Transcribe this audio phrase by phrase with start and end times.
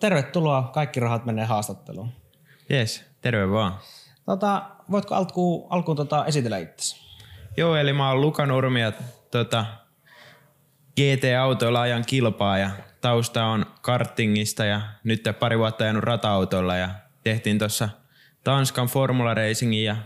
[0.00, 0.70] tervetuloa.
[0.74, 2.12] Kaikki rahat menee haastatteluun.
[2.68, 3.78] Jes, terve vaan.
[4.24, 6.96] Tota, voitko alkuun, alkuun tota, esitellä itsesi?
[7.56, 8.92] Joo, eli mä oon Luka Nurmi ja
[9.30, 9.64] tota,
[10.96, 16.88] GT-autoilla ajan kilpaa ja tausta on kartingista ja nyt pari vuotta ajanut rata-autoilla ja
[17.24, 17.88] tehtiin tuossa
[18.44, 19.96] Tanskan Formula Racingin ja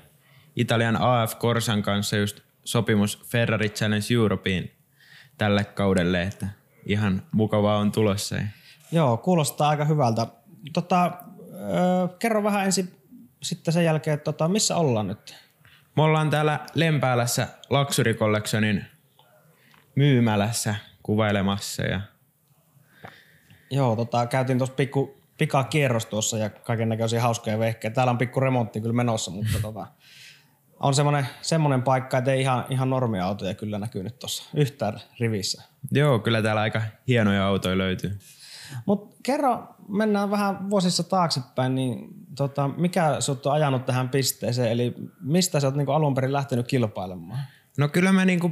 [0.57, 4.71] Italian AF Corsan kanssa just sopimus Ferrari Challenge Europeen
[5.39, 6.47] tälle kaudelle, että
[6.87, 8.37] ihan mukavaa on tulossa.
[8.93, 10.27] Joo, kuulostaa aika hyvältä.
[10.73, 11.13] Tota,
[11.53, 12.97] öö, kerro vähän ensin
[13.43, 15.35] sitten sen jälkeen, että tota, missä ollaan nyt?
[15.97, 18.85] Me ollaan täällä Lempäälässä Luxury Collectionin
[19.95, 21.83] myymälässä kuvailemassa.
[21.83, 22.01] Ja...
[23.71, 27.95] Joo, tota, käytiin tuossa pikku pika kierros tuossa ja kaiken näköisiä hauskoja vehkeitä.
[27.95, 29.87] Täällä on pikku remontti kyllä menossa, mutta tota,
[30.81, 35.63] on semmoinen, semmoinen paikka, että ei ihan, ihan normiautoja kyllä näkynyt tuossa yhtään rivissä.
[35.93, 38.19] Joo, kyllä täällä aika hienoja autoja löytyy.
[38.87, 44.95] Mutta kerro, mennään vähän vuosissa taaksepäin, niin tota, mikä sut on ajanut tähän pisteeseen, eli
[45.21, 47.39] mistä sä oot niinku alun perin lähtenyt kilpailemaan?
[47.79, 48.51] No kyllä mä niinku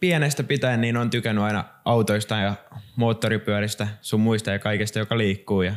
[0.00, 2.54] pienestä pitäen niin on tykännyt aina autoista ja
[2.96, 5.62] moottoripyöristä, sun muista ja kaikesta, joka liikkuu.
[5.62, 5.74] Ja,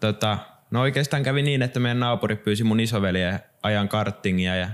[0.00, 0.38] tota,
[0.70, 4.68] no oikeastaan kävi niin, että meidän naapuri pyysi mun isoveliä ajan karttingia ja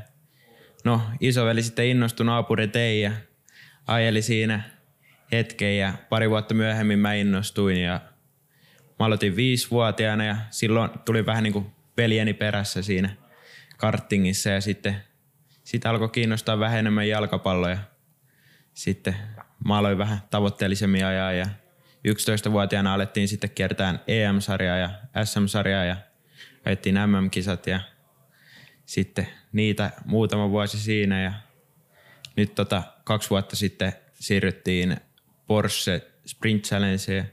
[0.84, 3.12] no isoveli sitten innostui naapuri tei ja
[3.86, 4.62] ajeli siinä
[5.32, 8.00] hetken ja pari vuotta myöhemmin mä innostuin ja
[9.00, 13.16] mä aloitin viisivuotiaana ja silloin tuli vähän niin kuin veljeni perässä siinä
[13.76, 14.96] karttingissa ja sitten
[15.64, 17.78] siitä alkoi kiinnostaa vähän enemmän jalkapalloja.
[18.74, 19.16] Sitten
[19.64, 21.46] mä aloin vähän tavoitteellisemmin ajaa ja
[22.08, 24.90] 11-vuotiaana alettiin sitten kiertää EM-sarjaa ja
[25.24, 25.96] SM-sarjaa ja
[26.64, 27.80] ajettiin MM-kisat ja
[28.86, 31.32] sitten niitä muutama vuosi siinä ja
[32.36, 34.96] nyt tota, kaksi vuotta sitten siirryttiin
[35.46, 37.30] Porsche Sprint Challengeen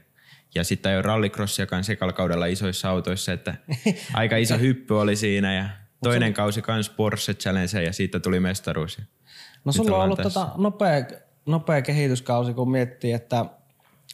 [0.54, 3.54] ja sitten jo rallycrossiakaan sekalla kaudella isoissa autoissa, että
[4.14, 5.68] aika iso hyppy oli siinä ja
[6.02, 9.00] toinen kausi kans Porsche Challenge ja siitä tuli mestaruus.
[9.64, 11.04] No sulla on ollut tota nopea,
[11.46, 13.44] nopea kehityskausi, kun miettii, että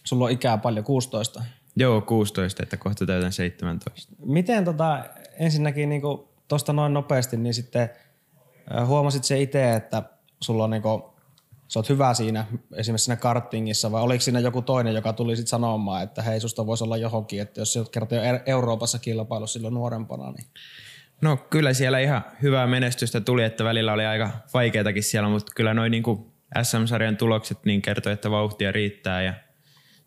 [0.05, 1.43] sulla on ikää paljon, 16.
[1.77, 4.13] Joo, 16, että kohta täytän 17.
[4.27, 5.05] Miten tota,
[5.39, 6.03] ensinnäkin niin
[6.49, 7.91] tuosta noin nopeasti, niin sitten
[8.87, 10.03] huomasit se itse, että
[10.41, 11.15] sulla on niinku
[11.69, 15.51] sä oot hyvä siinä, esimerkiksi siinä kartingissa, vai oliko siinä joku toinen, joka tuli sitten
[15.51, 19.47] sanomaan, että hei, susta voisi olla johonkin, että jos sä oot kerta jo Euroopassa kilpailu
[19.47, 20.47] silloin nuorempana, niin...
[21.21, 25.75] No kyllä siellä ihan hyvää menestystä tuli, että välillä oli aika vaikeatakin siellä, mutta kyllä
[25.75, 26.05] noin niin
[26.63, 29.35] SM-sarjan tulokset niin kertoi, että vauhtia riittää ja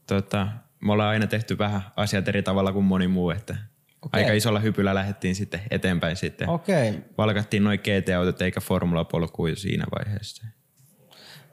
[0.07, 0.47] tota,
[0.79, 3.55] me ollaan aina tehty vähän asiat eri tavalla kuin moni muu, että
[4.01, 4.21] okay.
[4.21, 6.49] aika isolla hypyllä lähdettiin sitten eteenpäin sitten.
[6.49, 6.93] Okay.
[7.17, 10.47] Valkattiin noin GT-autot eikä formulapolkuja siinä vaiheessa.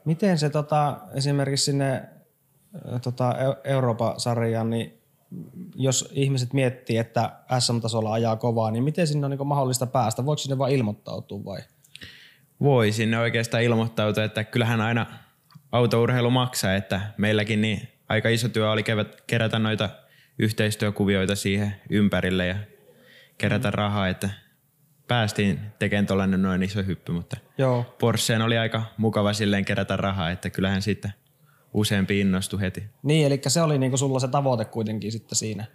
[0.09, 2.03] Miten se tota, esimerkiksi sinne
[3.03, 5.01] tota, Euroopan sarjaan, niin
[5.75, 10.25] jos ihmiset miettii, että SM-tasolla ajaa kovaa, niin miten sinne on niin mahdollista päästä?
[10.25, 11.61] Voiko sinne vain ilmoittautua vai?
[12.61, 15.05] Voi sinne oikeastaan ilmoittautua, että kyllähän aina
[15.71, 18.83] autourheilu maksaa, että meilläkin niin aika iso työ oli
[19.27, 19.89] kerätä noita
[20.39, 22.55] yhteistyökuvioita siihen ympärille ja
[23.37, 24.29] kerätä rahaa, että
[25.09, 27.95] päästiin tekemään tuollainen noin iso hyppy, mutta Joo.
[27.99, 31.11] Porscheen oli aika mukava silleen kerätä rahaa, että kyllähän siitä
[31.73, 32.83] useampi innostui heti.
[33.03, 35.65] Niin, eli se oli niinku sulla se tavoite kuitenkin sitten siinä,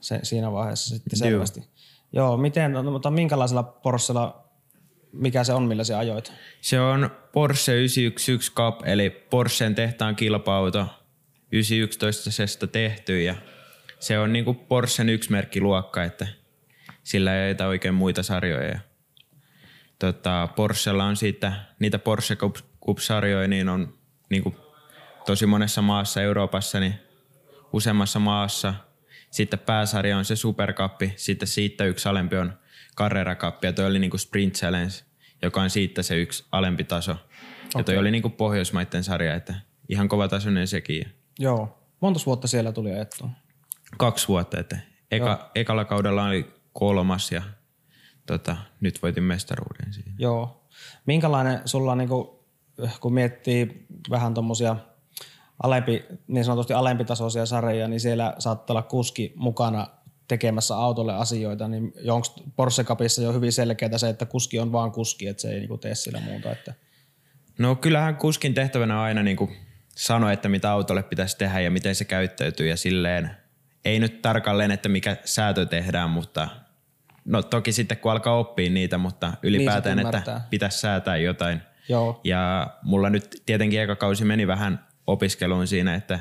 [0.00, 1.60] se, siinä vaiheessa sitten selvästi.
[1.60, 1.66] Joo,
[2.12, 4.44] Joo miten, no, mutta minkälaisella Porschella,
[5.12, 6.32] mikä se on, millä se ajoit?
[6.60, 10.86] Se on Porsche 911 Cup, eli Porschen tehtaan kilpa-auto
[11.52, 13.34] 911 tehty ja
[14.00, 16.26] se on niinku Porschen yksi merkkiluokka, että–
[17.06, 18.78] sillä ei ole oikein muita sarjoja.
[19.98, 22.36] Tota, Porschella on siitä, niitä Porsche
[22.86, 23.98] Cup-sarjoja, niin on
[24.30, 24.56] niin kuin
[25.26, 26.94] tosi monessa maassa Euroopassa, niin
[27.72, 28.74] useammassa maassa.
[29.30, 32.52] Sitten pääsarja on se superkappi, sitten siitä yksi alempi on
[32.96, 34.94] Carrera Cup, ja toi oli niin kuin Sprint Challenge,
[35.42, 37.12] joka on siitä se yksi alempi taso.
[37.12, 37.22] Okay.
[37.76, 39.54] Ja toi oli niin kuin Pohjoismaiden sarja, että
[39.88, 41.06] ihan kova tasoinen sekin.
[41.38, 41.82] Joo.
[42.00, 43.30] Monta vuotta siellä tuli ajettua?
[43.98, 44.78] Kaksi vuotta, että
[45.10, 47.42] eka, ekalla kaudella oli kolmas ja
[48.26, 50.12] tota, nyt voitin mestaruuden siinä.
[50.18, 50.68] Joo.
[51.06, 52.28] Minkälainen sulla on, niin kuin,
[53.00, 54.76] kun miettii vähän tuommoisia
[55.62, 59.86] alempi, niin sanotusti alempitasoisia sarjoja, niin siellä saattaa olla kuski mukana
[60.28, 62.26] tekemässä autolle asioita, niin onko
[62.56, 65.78] Porsche Cupissa jo hyvin selkeää se, että kuski on vaan kuski, että se ei niinku
[65.78, 66.52] tee sillä muuta?
[66.52, 66.74] Että...
[67.58, 69.50] No kyllähän kuskin tehtävänä on aina niinku
[69.88, 73.30] sanoa, että mitä autolle pitäisi tehdä ja miten se käyttäytyy ja silleen.
[73.84, 76.48] Ei nyt tarkalleen, että mikä säätö tehdään, mutta
[77.26, 81.60] No toki sitten kun alkaa oppia niitä, mutta ylipäätään, niin että pitäisi säätää jotain.
[81.88, 82.20] Joo.
[82.24, 86.20] Ja mulla nyt tietenkin eka kausi meni vähän opiskeluun siinä, että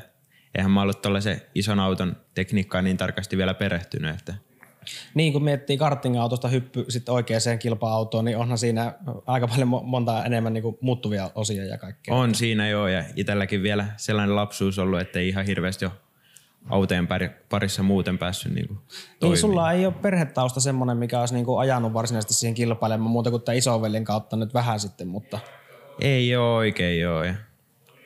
[0.55, 4.33] eihän mä ollut tuollaisen ison auton tekniikkaan niin tarkasti vielä perehtynyt, että
[5.13, 8.93] Niin, kun miettii karting-autosta hyppy sitten oikeaan kilpa-autoon, niin onhan siinä
[9.25, 12.15] aika paljon mo- monta enemmän niin kuin muuttuvia osia ja kaikkea.
[12.15, 15.93] on siinä joo ja itselläkin vielä sellainen lapsuus ollut, että ei ihan hirveästi ole
[16.69, 17.07] autojen
[17.50, 18.79] parissa muuten päässyt niin kuin
[19.21, 23.41] Niin sulla ei ole perhetausta semmoinen, mikä olisi niinku ajanut varsinaisesti siihen kilpailemaan muuta kuin
[23.41, 25.39] tämä isoveljen kautta nyt vähän sitten, mutta
[26.01, 27.35] Ei ole oikein joo ja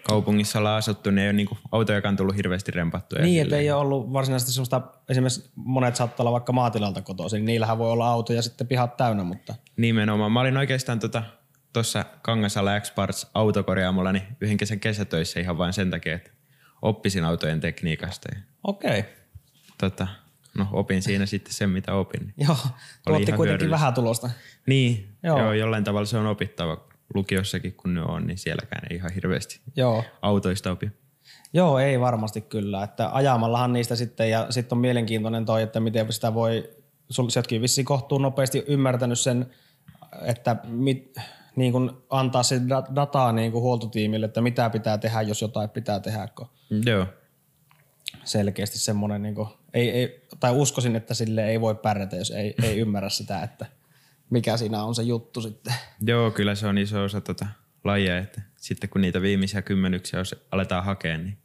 [0.09, 3.21] kaupungissa ollaan asuttu, niin ei ole niin kuin autojakaan tullut hirveästi rempattuja.
[3.21, 7.45] niin, että ei ole ollut varsinaisesti semmoista, esimerkiksi monet saattaa olla vaikka maatilalta kotoisin, niin
[7.45, 10.31] niillähän voi olla auto ja sitten pihat täynnä, mutta Nimenomaan.
[10.31, 11.00] Mä olin oikeastaan
[11.73, 16.31] tuossa tota, Kangasala X-Parts autokorjaamolla niin yhden kesän kesätöissä ihan vain sen takia, että
[16.81, 18.29] oppisin autojen tekniikasta.
[18.35, 19.00] Ja, okei.
[19.00, 19.11] Okay.
[19.77, 20.07] tota,
[20.57, 22.33] no opin siinä sitten sen, mitä opin.
[22.47, 22.57] Joo,
[23.07, 24.29] tuotti kuitenkin vähän tulosta.
[24.65, 25.39] Niin, Joo.
[25.39, 25.53] joo.
[25.53, 30.03] jollain tavalla se on opittava lukiossakin, kun ne on, niin sielläkään ei ihan hirveästi Joo.
[30.21, 30.91] autoista opi.
[31.53, 32.83] Joo, ei varmasti kyllä.
[32.83, 36.69] Että ajamallahan niistä sitten, ja sitten on mielenkiintoinen toi, että miten sitä voi,
[37.38, 39.45] ootkin vissiin kohtuun nopeasti ymmärtänyt sen,
[40.21, 41.15] että mit,
[41.56, 45.69] niin kun antaa se da- dataa niin kun huoltotiimille, että mitä pitää tehdä, jos jotain
[45.69, 46.27] pitää tehdä,
[46.85, 47.06] Joo.
[48.24, 52.56] Selkeästi semmoinen, niin kun, ei, ei, tai uskoisin, että sille ei voi pärjätä, jos ei,
[52.63, 53.66] ei ymmärrä sitä, että
[54.30, 55.74] mikä siinä on se juttu sitten.
[56.01, 57.45] Joo, kyllä se on iso osa tota
[57.83, 61.38] lajia, että sitten kun niitä viimeisiä kymmenyksiä jos aletaan hakea, niin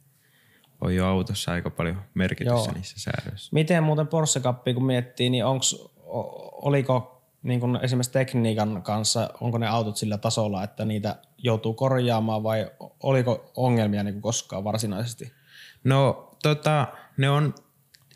[0.81, 2.73] on jo autossa aika paljon merkitystä Joo.
[2.73, 3.49] niissä säädöissä.
[3.53, 5.75] Miten muuten Porsche Cupia kun miettii, niin onks,
[6.51, 12.43] oliko niin kun esimerkiksi tekniikan kanssa, onko ne autot sillä tasolla, että niitä joutuu korjaamaan
[12.43, 12.71] vai
[13.03, 15.31] oliko ongelmia niin kuin koskaan varsinaisesti?
[15.83, 16.87] No tota,
[17.17, 17.55] ne on,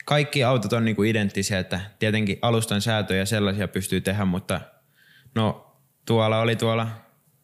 [0.06, 4.62] kaikki autot on niinku identtisiä, että tietenkin alustan säätöjä sellaisia pystyy tehdä, mutta
[5.36, 6.88] no tuolla oli tuolla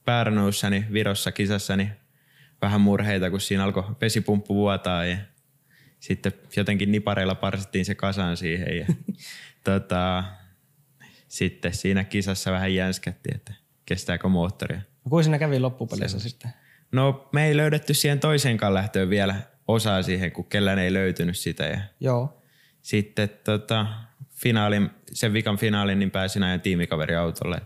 [0.06, 1.92] Pärnuussa, niin Virossa kisassa, niin
[2.62, 5.18] vähän murheita, kun siinä alkoi vesipumppu vuotaa ja
[6.00, 8.86] sitten jotenkin nipareilla parsittiin se kasaan siihen ja
[9.64, 10.24] tota,
[11.28, 13.54] sitten siinä kisassa vähän jänskättiin, että
[13.86, 14.82] kestääkö moottoria.
[15.06, 16.54] No, kuin siinä kävi loppupeleissä sitten?
[16.92, 21.64] No me ei löydetty siihen toiseenkaan lähtöön vielä osaa siihen, kun kellään ei löytynyt sitä
[21.64, 22.42] ja Joo.
[22.82, 23.88] sitten tota,
[24.36, 27.62] finaalin, sen vikan finaalin niin pääsin ajan tiimikaveri autolle,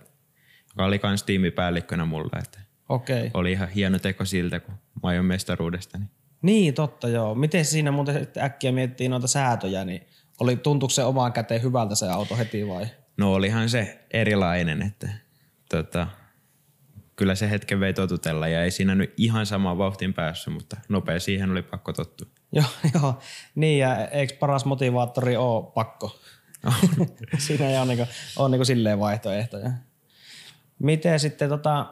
[0.70, 2.40] joka oli kans tiimipäällikkönä mulla.
[2.40, 2.60] Että
[2.90, 3.32] Okei.
[3.34, 5.98] Oli ihan hieno teko siltä, kun mä ajoin mestaruudesta.
[5.98, 6.10] Niin.
[6.42, 7.36] Niin, totta joo.
[7.36, 10.02] Miten siinä muuten äkkiä miettii noita säätöjä, niin
[10.40, 12.88] oli, tuntuuko se omaan käteen hyvältä se auto heti vai?
[13.18, 15.10] No olihan se erilainen, että
[15.70, 16.08] tota,
[17.20, 21.20] kyllä se hetken vei totutella ja ei siinä nyt ihan samaan vauhtiin päässyt, mutta nopea
[21.20, 22.28] siihen oli pakko tottua.
[22.52, 23.20] Joo, joo.
[23.56, 26.20] Niin ja eikö paras motivaattori ole pakko?
[27.38, 28.06] Siinä ei ole, niinku,
[28.38, 29.72] ole niinku silleen vaihtoehtoja.
[30.80, 31.86] Miten sitten tota,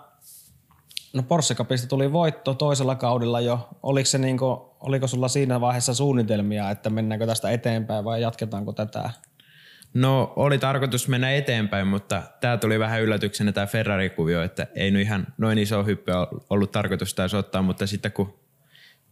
[1.14, 3.70] no Porsche Cupista tuli voitto toisella kaudella jo.
[3.84, 9.10] Oliko, se niinku, oliko sulla siinä vaiheessa suunnitelmia, että mennäänkö tästä eteenpäin vai jatketaanko tätä?
[9.94, 15.02] No oli tarkoitus mennä eteenpäin, mutta tämä tuli vähän yllätyksenä tämä Ferrari-kuvio, että ei nyt
[15.02, 16.12] ihan noin iso hyppy
[16.50, 18.40] ollut tarkoitus taas ottaa, mutta sitten kun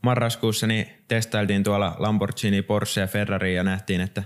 [0.04, 4.24] marraskuussa niin testailtiin tuolla Lamborghini, Porsche ja Ferrari ja nähtiin, että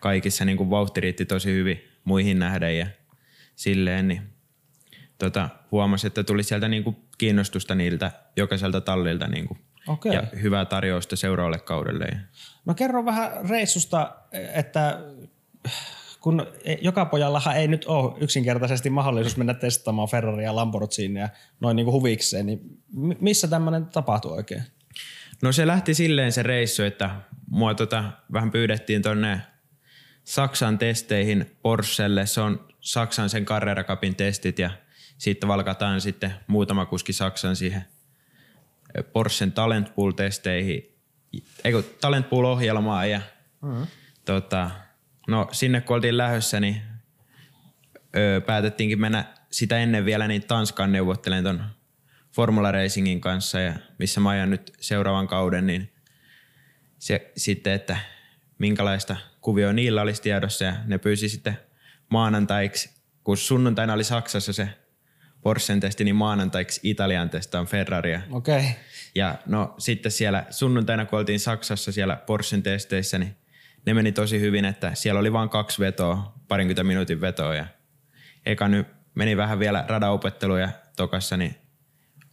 [0.00, 2.86] kaikissa niin kuin vauhti riitti tosi hyvin muihin nähden ja
[3.56, 4.22] silleen, niin
[5.18, 10.12] tota, huomasi, että tuli sieltä niin kuin kiinnostusta niiltä jokaiselta tallilta niin kuin, Okei.
[10.12, 12.04] ja hyvää tarjousta seuraavalle kaudelle.
[12.04, 12.18] Ja
[12.66, 14.16] No kerro vähän reissusta,
[14.54, 14.98] että
[16.20, 16.46] kun
[16.80, 21.28] joka pojallahan ei nyt ole yksinkertaisesti mahdollisuus mennä testaamaan Ferraria ja Lamborghinia
[21.60, 22.60] noin niin kuin huvikseen, niin
[22.92, 24.62] mi- missä tämmöinen tapahtui oikein?
[25.42, 27.10] No se lähti silleen se reissu, että
[27.50, 29.40] mua tota, vähän pyydettiin tonne
[30.24, 32.26] Saksan testeihin Porschelle.
[32.26, 34.70] Se on Saksan sen Carrera Cupin testit ja
[35.18, 37.84] siitä valkataan sitten muutama kuski Saksan siihen
[39.12, 40.96] Porschen Talent Pool-testeihin,
[41.64, 43.20] eikö Talent Pool-ohjelmaan ja
[43.62, 43.86] mm-hmm.
[44.24, 44.70] tota,
[45.28, 46.82] no sinne kun oltiin lähdössä, niin
[48.16, 51.64] öö, päätettiinkin mennä sitä ennen vielä niin Tanskaan neuvottelen ton
[52.32, 55.92] Formula Racingin kanssa, ja missä mä ajan nyt seuraavan kauden, niin
[56.98, 57.96] se sitten, että
[58.58, 61.58] minkälaista kuvioa niillä olisi tiedossa, ja ne pyysi sitten
[62.08, 62.90] maanantaiksi,
[63.24, 64.68] kun sunnuntaina oli Saksassa se
[65.40, 68.20] Porschen testi, niin maanantaiksi Italian testaan Ferraria.
[68.30, 68.58] Okei.
[68.58, 68.70] Okay.
[69.14, 73.36] Ja no sitten siellä sunnuntaina, kun oltiin Saksassa siellä Porschen testeissä, niin
[73.88, 77.54] ne meni tosi hyvin, että siellä oli vain kaksi vetoa, parinkymmentä minuutin vetoa.
[77.54, 77.66] Ja
[78.46, 81.54] eka nyt meni vähän vielä radaopetteluja tokassa, niin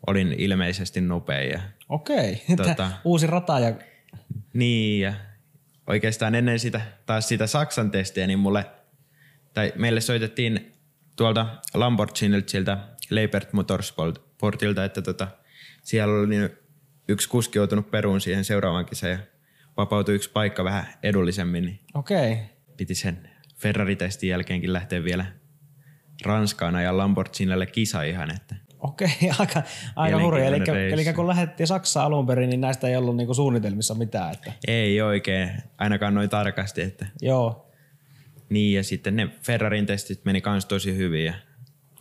[0.07, 1.41] olin ilmeisesti nopea.
[1.41, 2.43] Ja, Okei.
[2.61, 3.73] Tota- Uusi rata ja...
[4.53, 5.13] niin, ja
[5.87, 8.65] oikeastaan ennen sitä, taas sitä Saksan testiä, niin mulle,
[9.53, 10.71] tai meille soitettiin
[11.15, 12.77] tuolta Lamborghinilta siltä
[13.09, 15.27] Leipert Motorsportilta, että tota,
[15.83, 16.49] siellä oli
[17.07, 19.19] yksi kuski joutunut peruun siihen seuraavan kisaan ja
[19.77, 22.31] vapautui yksi paikka vähän edullisemmin, niin Okei.
[22.31, 22.45] Okay.
[22.77, 25.25] piti sen Ferrari-testin jälkeenkin lähteä vielä
[26.25, 29.63] Ranskaan ja Lamborghinille kisa ihan, että Okei, aika,
[29.95, 30.45] aika hurja.
[30.45, 34.33] Eli, eli kun lähdettiin Saksaan alun perin, niin näistä ei ollut niinku suunnitelmissa mitään.
[34.33, 37.71] Että, ei oikein ainakaan noin tarkasti, että joo,
[38.49, 41.33] niin ja sitten ne Ferrarin testit meni kans tosi hyvin ja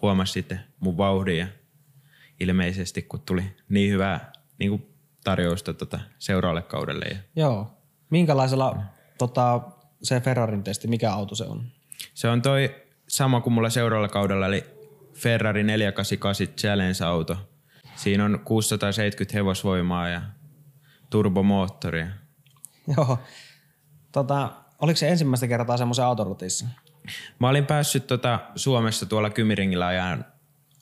[0.02, 1.46] huomasi sitten mun vauhdin ja
[2.40, 4.93] ilmeisesti kun tuli niin hyvää niin kuin
[5.24, 7.70] tarjousta tota seuraavalle kaudelle ja joo.
[8.10, 8.76] Minkälaisella
[9.18, 9.60] tota,
[10.02, 11.64] se Ferrarin testi, mikä auto se on?
[12.14, 12.74] Se on toi
[13.08, 14.64] sama kuin mulla seuraavalla kaudella, eli
[15.14, 17.36] Ferrari 488 Challenge-auto.
[17.96, 20.22] Siinä on 670 hevosvoimaa ja
[21.10, 22.06] turbomoottori.
[22.96, 23.18] Joo.
[24.12, 26.66] Tota, oliko se ensimmäistä kertaa semmoisen autorutissa?
[27.38, 30.24] Mä olin päässyt tota Suomessa tuolla Kymiringillä ajan,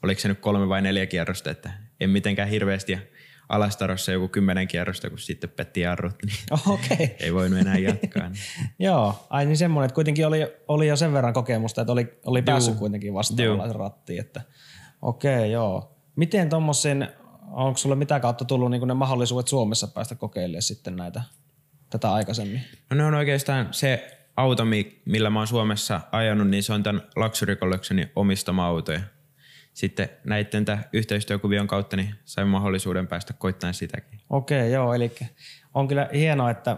[0.02, 1.70] oliko se nyt kolme vai neljä kierrosta, että
[2.00, 2.98] en mitenkään hirveästi.
[3.52, 6.36] Alastarossa joku kymmenen kierrosta, kun sitten petti jarrut, niin.
[6.74, 7.08] Okay.
[7.20, 8.28] ei voinut enää jatkaa.
[8.28, 8.42] Niin.
[8.88, 12.42] Joo, ai niin semmoinen, että kuitenkin oli, oli jo sen verran kokemusta, että oli, oli
[12.42, 14.20] päässyt kuitenkin vastaavanlaisen rattiin.
[14.20, 14.40] Että,
[15.02, 15.98] okei, okay, joo.
[16.16, 17.08] Miten tuommoisen,
[17.50, 21.22] onko sulle mitä kautta tullut niin ne mahdollisuudet Suomessa päästä kokeilemaan sitten näitä,
[21.90, 22.60] tätä aikaisemmin?
[22.90, 26.82] No ne on oikeastaan se auto, mi- millä mä oon Suomessa ajanut, niin se on
[26.82, 28.92] tämän Luxury Collectionin omistama auto.
[29.72, 34.20] Sitten näiden yhteistyökuvion kautta niin sain mahdollisuuden päästä koittamaan sitäkin.
[34.30, 35.12] Okei, okay, joo, eli
[35.74, 36.76] on kyllä hienoa, että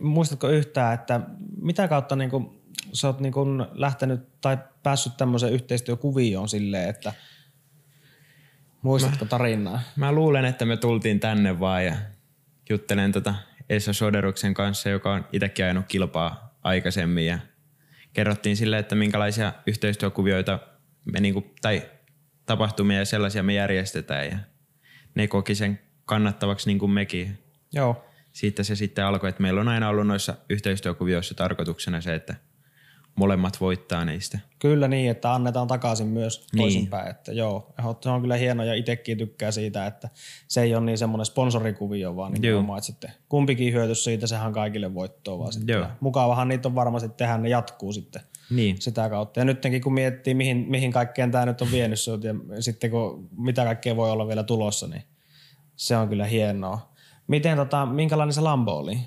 [0.00, 1.20] muistatko yhtään, että
[1.62, 7.12] mitä kautta niin kuin, sä oot niin kuin lähtenyt tai päässyt tämmöiseen yhteistyökuvioon silleen, että
[8.82, 9.80] muistatko tarinaa?
[9.96, 11.94] Mä luulen, että me tultiin tänne vaan ja
[12.70, 13.34] juttelen tota
[13.68, 17.38] Esa Soderuksen kanssa, joka on itsekin ajanut kilpaa aikaisemmin ja
[18.12, 20.58] kerrottiin sille, että minkälaisia yhteistyökuvioita
[21.12, 21.82] me niinku, tai
[22.48, 24.38] tapahtumia ja sellaisia me järjestetään ja
[25.14, 27.38] ne koki sen kannattavaksi niin kuin mekin.
[27.72, 32.34] Joo, Siitä se sitten alkoi, että meillä on aina ollut noissa yhteistyökuvioissa tarkoituksena se, että
[33.14, 34.38] molemmat voittaa niistä.
[34.58, 36.62] kyllä niin, että annetaan takaisin myös Niin.
[36.62, 37.10] toisinpäin.
[37.10, 40.08] Että joo, se on kyllä hieno ja itsekin tykkää siitä, että
[40.48, 44.52] se ei ole niin semmoinen sponsorikuvio, vaan niin oma, että sitten kumpikin hyöty siitä, sehän
[44.52, 45.74] kaikille voittoa vaan sitten.
[45.74, 45.86] Joo.
[46.00, 48.80] Mukavahan niitä on varmasti tehdä, ne jatkuu sitten Niin.
[48.80, 49.40] sitä kautta.
[49.40, 53.28] Ja nytkin kun miettii, mihin, mihin kaikkeen tämä nyt on vienyt sut ja sitten kun
[53.36, 55.02] mitä kaikkea voi olla vielä tulossa, niin
[55.76, 56.92] se on kyllä hienoa.
[57.26, 58.98] Miten tota, minkälainen se Lambo oli?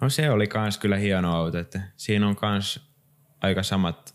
[0.00, 2.90] No se oli kans kyllä hieno auto, että siinä on kans
[3.40, 4.14] aika samat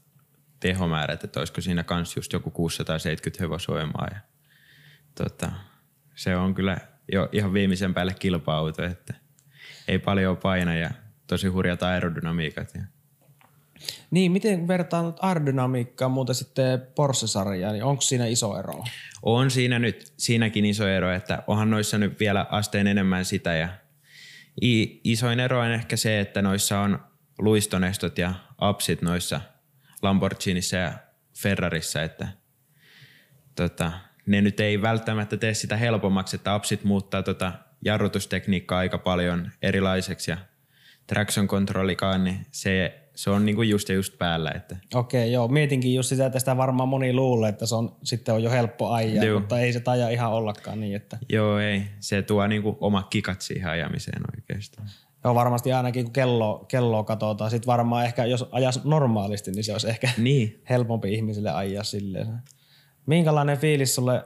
[0.60, 4.20] tehomäärät, että olisiko siinä kans just joku 670 hevosvoimaa ja
[5.16, 5.52] tota,
[6.16, 6.78] se on kyllä
[7.12, 9.14] jo ihan viimeisen päälle kilpa-auto, että
[9.88, 10.90] ei paljon paina ja
[11.28, 12.76] tosi hurjat aerodynamiikat.
[12.76, 12.82] Ja
[14.12, 18.84] Niin, miten vertaan aerodynamiikkaa muuten sitten Porsche-sarjaan, niin onko siinä iso ero?
[19.26, 23.70] on siinä nyt siinäkin iso ero, että onhan noissa nyt vielä asteen enemmän sitä ja
[25.04, 27.00] isoin ero on ehkä se, että noissa on
[27.40, 29.42] luistonestot ja apsit noissa
[30.02, 30.94] Lamborghinissä ja
[31.38, 32.28] Ferrarissa, että
[33.56, 33.92] tota,
[34.26, 37.54] ne nyt ei välttämättä tee sitä helpommaksi, että apsit muuttaa tota
[37.86, 40.38] jarrutustekniikkaa aika paljon erilaiseksi ja
[41.08, 45.48] traction controllikaan, niin se, se on niinku just ja just päällä, että Okei, joo.
[45.48, 48.90] Mietinkin just sitä, että sitä varmaan moni luulee, että se on sitten on jo helppo
[48.90, 49.40] ajaa, Joo.
[49.40, 53.42] mutta ei se taja ihan ollakaan niin, että joo ei, se tuo niinku omat kikat
[53.42, 54.88] siihen ajamiseen oikeastaan.
[55.24, 59.72] joo, varmasti ainakin kun kello, kelloa katsotaan, sitten varmaan ehkä jos ajas normaalisti, niin se
[59.72, 62.28] olisi ehkä Niin, helpompi ihmisille ajaa silleen.
[63.06, 64.26] Minkälainen fiilis sulle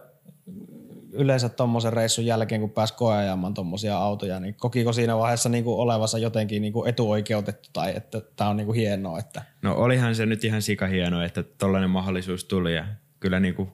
[1.20, 5.80] yleensä tuommoisen reissun jälkeen, kun pääsi koeajamaan tuommoisia autoja, niin kokiko siinä vaiheessa niin kuin
[5.80, 10.16] olevansa jotenkin niin kuin etuoikeutettu tai että tämä on niin kuin hienoa, että No olihan
[10.16, 12.86] se nyt ihan sika hienoa, että tollainen mahdollisuus tuli ja
[13.20, 13.70] kyllä niinku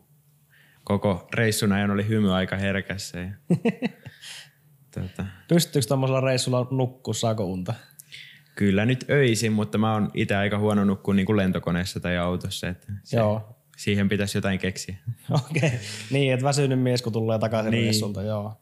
[0.83, 3.19] koko reissun ajan oli hymy aika herkässä.
[3.19, 3.29] Ja,
[4.95, 7.73] tota, pystyykö tuommoisella reissulla nukkua, saako unta?
[8.55, 12.91] kyllä nyt öisin, mutta mä oon itse aika huono nukkua niinku lentokoneessa tai autossa, että
[13.03, 13.54] se, Joo.
[13.75, 14.95] Siihen pitäisi jotain keksiä.
[15.31, 15.79] Okei, okay.
[16.11, 17.79] niin, että väsynyt mies kun tulee takaisin niin.
[17.79, 17.85] Niin.
[17.85, 18.61] reissulta, joo.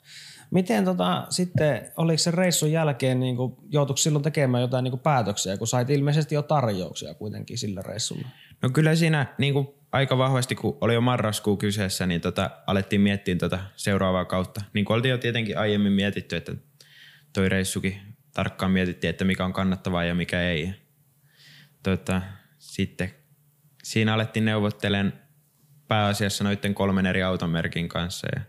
[0.51, 5.01] Miten tota, sitten, oliko se reissun jälkeen, niin kuin, joutuiko silloin tekemään jotain niin kuin
[5.01, 8.27] päätöksiä, kun sait ilmeisesti jo tarjouksia kuitenkin sillä reissulla?
[8.61, 13.35] No kyllä siinä niinku aika vahvasti, kun oli jo marraskuu kyseessä, niin tota, alettiin miettiä
[13.35, 14.61] tota seuraavaa kautta.
[14.73, 16.55] Niin kuin oltiin jo tietenkin aiemmin mietitty, että
[17.33, 18.01] toi reissukin
[18.33, 20.73] tarkkaan mietittiin, että mikä on kannattavaa ja mikä ei.
[21.83, 22.21] Tota,
[22.59, 23.11] sitten
[23.83, 25.13] siinä alettiin neuvottelemaan
[25.87, 28.41] pääasiassa noiden kolmen eri automerkin kanssa, ja,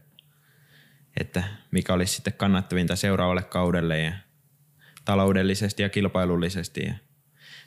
[1.20, 4.12] että mikä olisi sitten kannattavinta seuraavalle kaudelle ja
[5.04, 6.84] taloudellisesti ja kilpailullisesti.
[6.86, 6.94] Ja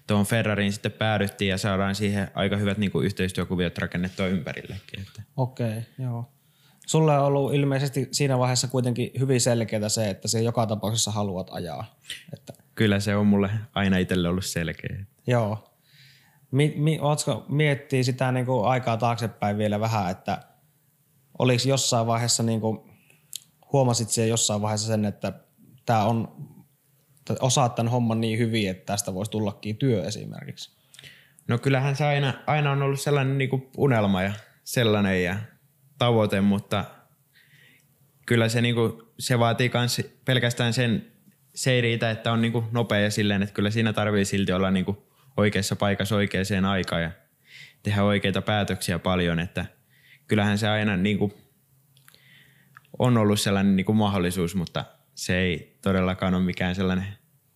[0.08, 5.00] tuohon Ferrariin sitten päädyttiin ja saadaan siihen aika hyvät niin kuin yhteistyökuviot rakennettua ympärillekin.
[5.02, 5.22] Että.
[5.38, 6.32] Okei, okay, joo.
[6.88, 11.48] sulle on ollut ilmeisesti siinä vaiheessa kuitenkin hyvin selkeää se, että se joka tapauksessa haluat
[11.52, 12.00] ajaa.
[12.34, 15.06] Että, Kyllä se on mulle aina itselle ollut selkeä.
[15.28, 15.76] joo.
[16.51, 20.44] Mi, mi, ootko miettiä sitä niin kuin aikaa taaksepäin vielä vähän, että
[21.39, 22.80] oliko jossain vaiheessa, niin kuin,
[23.74, 25.34] huomasit siellä jossain vaiheessa sen, että
[25.86, 26.48] tämä on,
[27.39, 30.77] osaat tämän homman niin hyvin, että tästä voisi tullakin työ esimerkiksi?
[31.48, 35.36] No kyllähän se aina, aina on ollut sellainen niin kuin unelma ja sellainen ja
[35.98, 36.86] tavoite, mutta
[38.25, 41.12] kyllä se, niin kuin, se vaatii myös pelkästään sen,
[41.56, 44.54] se ei riitä, että on niin kuin nopea ja silleen, että kyllä siinä tarvii silti
[44.54, 44.98] olla niin kuin
[45.38, 47.12] oikeassa paikassa oikeaan aikaan ja
[47.84, 49.65] tehdä oikeita päätöksiä paljon, että
[50.27, 51.34] kyllähän se aina niin kuin
[53.00, 57.08] on ollut sellainen niin kuin mahdollisuus, mutta se ei todellakaan ole mikään sellainen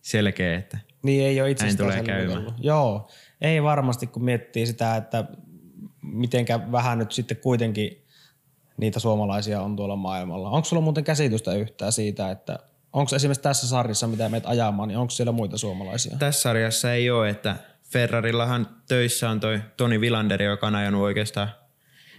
[0.01, 2.39] selkeä, että Niin ei ole Näin tulee käymään.
[2.39, 2.53] ollut.
[2.59, 3.09] Joo,
[3.41, 5.25] ei varmasti kun miettii sitä, että
[6.01, 8.05] mitenkä vähän nyt sitten kuitenkin
[8.77, 10.50] niitä suomalaisia on tuolla maailmalla.
[10.50, 12.59] Onko sulla muuten käsitystä yhtään siitä, että
[12.93, 16.17] onko esimerkiksi tässä sarjassa, mitä meet ajamaan, niin onko siellä muita suomalaisia?
[16.19, 17.55] tässä sarjassa ei ole, että
[17.91, 21.50] Ferrarillahan töissä on toi Toni Vilanderi, joka on ajanut oikeastaan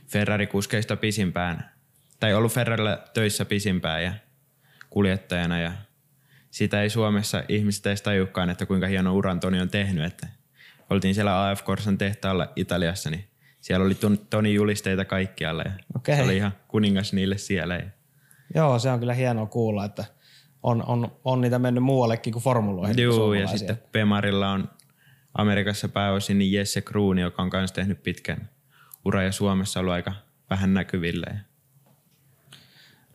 [0.06, 1.70] Ferrari-kuskeista pisimpään.
[2.20, 4.12] Tai ollut Ferrarilla töissä pisimpään ja
[4.90, 5.72] kuljettajana ja
[6.50, 10.04] sitä ei Suomessa ihmiset edes tajukaan, että kuinka hieno uran Toni on tehnyt.
[10.04, 10.28] Että
[10.90, 13.24] oltiin siellä AF Corsan tehtaalla Italiassa, niin
[13.60, 16.16] siellä oli Ton- Toni julisteita kaikkialla ja Okei.
[16.16, 17.76] se oli ihan kuningas niille siellä.
[17.76, 17.90] Ja
[18.54, 20.04] Joo, se on kyllä hienoa kuulla, että
[20.62, 22.98] on, on, on niitä mennyt muuallekin kuin formuloihin.
[22.98, 24.68] Joo, ja sitten Pemarilla on
[25.34, 28.48] Amerikassa pääosin niin Jesse Kruun, joka on myös tehnyt pitkän
[29.04, 30.12] ura ja Suomessa ollut aika
[30.50, 31.26] vähän näkyvillä.
[31.30, 31.38] Ja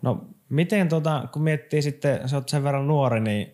[0.01, 3.53] No miten tota, kun miettii sitten, sä oot sen verran nuori, niin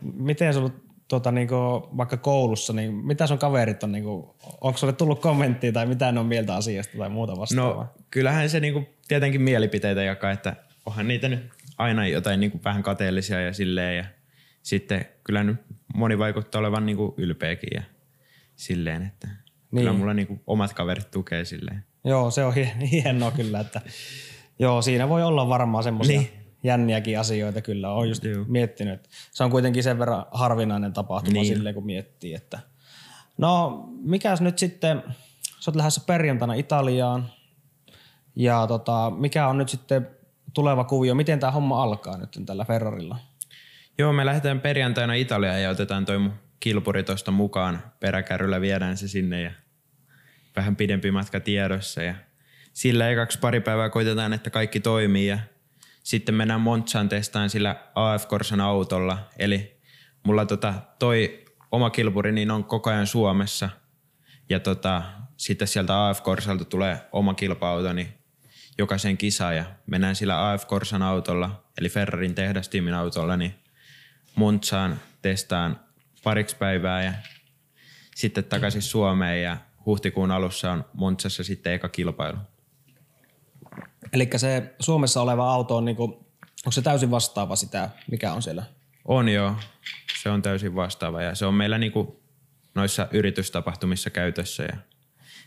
[0.00, 0.70] miten sulla
[1.08, 1.54] tota, niinku,
[1.96, 6.20] vaikka koulussa, niin mitä sun kaverit on, niinku, onko sulle tullut kommenttia tai mitä ne
[6.20, 7.84] on mieltä asiasta tai muuta vastaavaa?
[7.84, 11.40] No kyllähän se niinku tietenkin mielipiteitä jakaa, että onhan niitä nyt
[11.78, 13.96] aina jotain niinku vähän kateellisia ja silleen.
[13.96, 14.04] Ja
[14.62, 15.56] sitten kyllä nyt
[15.94, 17.82] moni vaikuttaa olevan niinku ylpeäkin ja
[18.56, 19.38] silleen, että niin.
[19.70, 19.98] kyllä Niin.
[20.00, 21.84] mulla niinku omat kaverit tukee silleen.
[22.04, 23.80] Joo, se on hie- hienoa kyllä, että
[24.58, 26.30] joo, siinä voi olla varmaan semmoisia Niin.
[26.32, 26.44] niin.
[26.62, 27.90] jänniäkin asioita kyllä.
[27.92, 28.44] Olen just Joo.
[28.48, 31.42] miettinyt, että se on kuitenkin sen verran harvinainen tapahtuma Niin.
[31.42, 31.56] niin.
[31.56, 32.58] silleen, kun miettii, että
[33.38, 35.02] no mikäs nyt sitten,
[35.60, 37.28] sä oot lähdössä perjantaina Italiaan
[38.36, 40.08] ja tota, mikä on nyt sitten
[40.54, 43.18] tuleva kuvio, miten tämä homma alkaa nyt tällä Ferrarilla?
[43.98, 46.30] Joo, me lähdetään perjantaina Italiaan ja otetaan toi
[46.60, 47.82] kilpuri tosta mukaan.
[48.00, 49.50] Peräkärryllä viedään se sinne ja
[50.56, 52.02] vähän pidempi matka tiedossa.
[52.02, 52.14] Ja
[52.72, 55.38] sillä ekaksi pari päivää koitetaan, että kaikki toimii ja
[56.02, 59.18] sitten mennään Montsaan testaan sillä AF Corsan autolla.
[59.38, 59.80] Eli
[60.22, 63.68] mulla tota, toi oma kilpuri niin on koko ajan Suomessa
[64.48, 65.02] ja tota,
[65.36, 68.08] sitten sieltä AF Corsalta tulee oma kilpa-auto niin
[68.78, 73.63] jokaisen kisaan ja mennään sillä AF Corsan autolla, eli Ferrarin tehdastiimin autolla, niin
[74.36, 75.80] Montsaan testaan
[76.24, 77.12] pariksi päivää ja
[78.14, 82.38] sitten takaisin Suomeen ja huhtikuun alussa on Montsassa sitten eka kilpailu.
[84.12, 88.64] Eli se Suomessa oleva auto on niinku, onko se täysin vastaava sitä, mikä on siellä?
[89.04, 89.56] On jo,
[90.22, 92.22] se on täysin vastaava ja se on meillä niinku
[92.74, 94.76] noissa yritystapahtumissa käytössä ja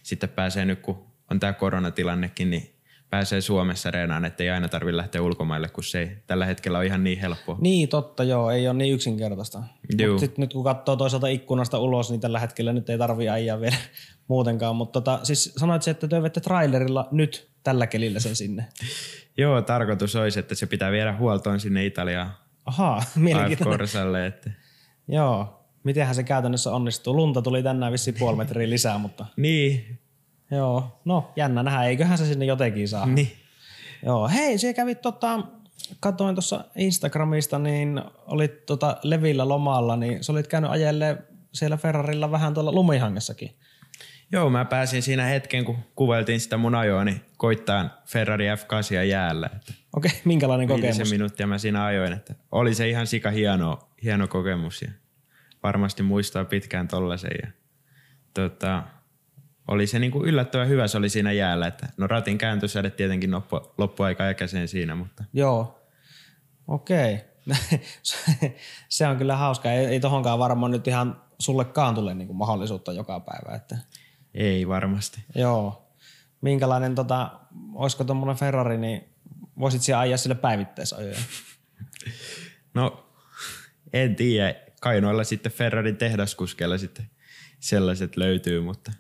[0.04, 2.77] sitten pääsee nyt, kun on tämä koronatilannekin, niin
[3.10, 7.04] pääsee Suomessa reenaan, ettei aina tarvitse lähteä ulkomaille, kun se ei tällä hetkellä ole ihan
[7.04, 7.58] niin helppoa.
[7.62, 9.60] Niin, totta, joo, ei ole niin yksinkertaista.
[9.60, 13.62] Mutta sitten nyt kun katsoo toisaalta ikkunasta ulos, niin tällä hetkellä nyt ei tarvii ajaa
[13.62, 13.76] vielä
[14.28, 14.76] muutenkaan.
[14.76, 18.66] Mutta tota, siis sanoit se, että te vette trailerilla nyt tällä kelillä sen sinne.
[19.38, 22.32] Joo, tarkoitus olisi, että se pitää viedä huoltoon sinne Italiaan
[22.66, 24.26] Ahaa, mielenkiintoinen.
[24.28, 24.52] Että
[25.08, 27.16] Joo, mitenhän se käytännössä onnistuu.
[27.16, 30.00] Lunta tuli tänään vissiin puoli metriä lisää, mutta niin,
[30.52, 33.06] joo, no jännä nähdä, eiköhän se sinne jotenkin saa.
[33.06, 33.32] niin.
[34.06, 35.40] Joo, hei, se kävi tota,
[36.00, 41.18] katoin tuossa Instagramista, niin olit tota Levillä lomalla, niin sä olit käynyt ajelle
[41.54, 43.56] siellä Ferrarilla vähän tuolla lumihangessakin.
[44.32, 49.50] Joo, mä pääsin siinä hetken, kun kuvailtiin sitä mun ajoa, niin koittaa Ferrari F8 jäällä.
[49.56, 51.12] Että Okei, minkälainen kokemus?
[51.12, 54.92] minuuttia mä siinä ajoin, että oli se ihan sika hieno, hieno kokemus ja
[55.64, 57.32] varmasti muistaa pitkään tollasen.
[57.44, 57.52] Ja,
[58.34, 58.84] tota,
[59.68, 63.74] oli se niinku yllättävän hyvä se oli siinä jäällä, että no ratin kääntösäde tietenkin loppu,
[63.78, 65.90] loppuaika äkäiseen siinä, mutta Joo,
[66.68, 67.20] okei.
[68.90, 69.72] se on kyllä hauska.
[69.72, 73.56] Ei, ei tohonkaan varmaan nyt ihan sullekaan tule niinku mahdollisuutta joka päivä.
[73.56, 73.78] Että,
[74.34, 75.22] ei varmasti.
[75.36, 75.84] joo.
[76.42, 77.40] Minkälainen, tota,
[77.74, 79.10] olisiko tuommoinen Ferrari, niin
[79.60, 81.18] voisit siellä ajaa sille päivittäisajoja?
[82.74, 83.10] No,
[83.94, 84.56] en tiedä.
[84.82, 87.10] Kai noilla sitten Ferrarin tehdaskuskeilla sitten
[87.60, 88.92] sellaiset löytyy, mutta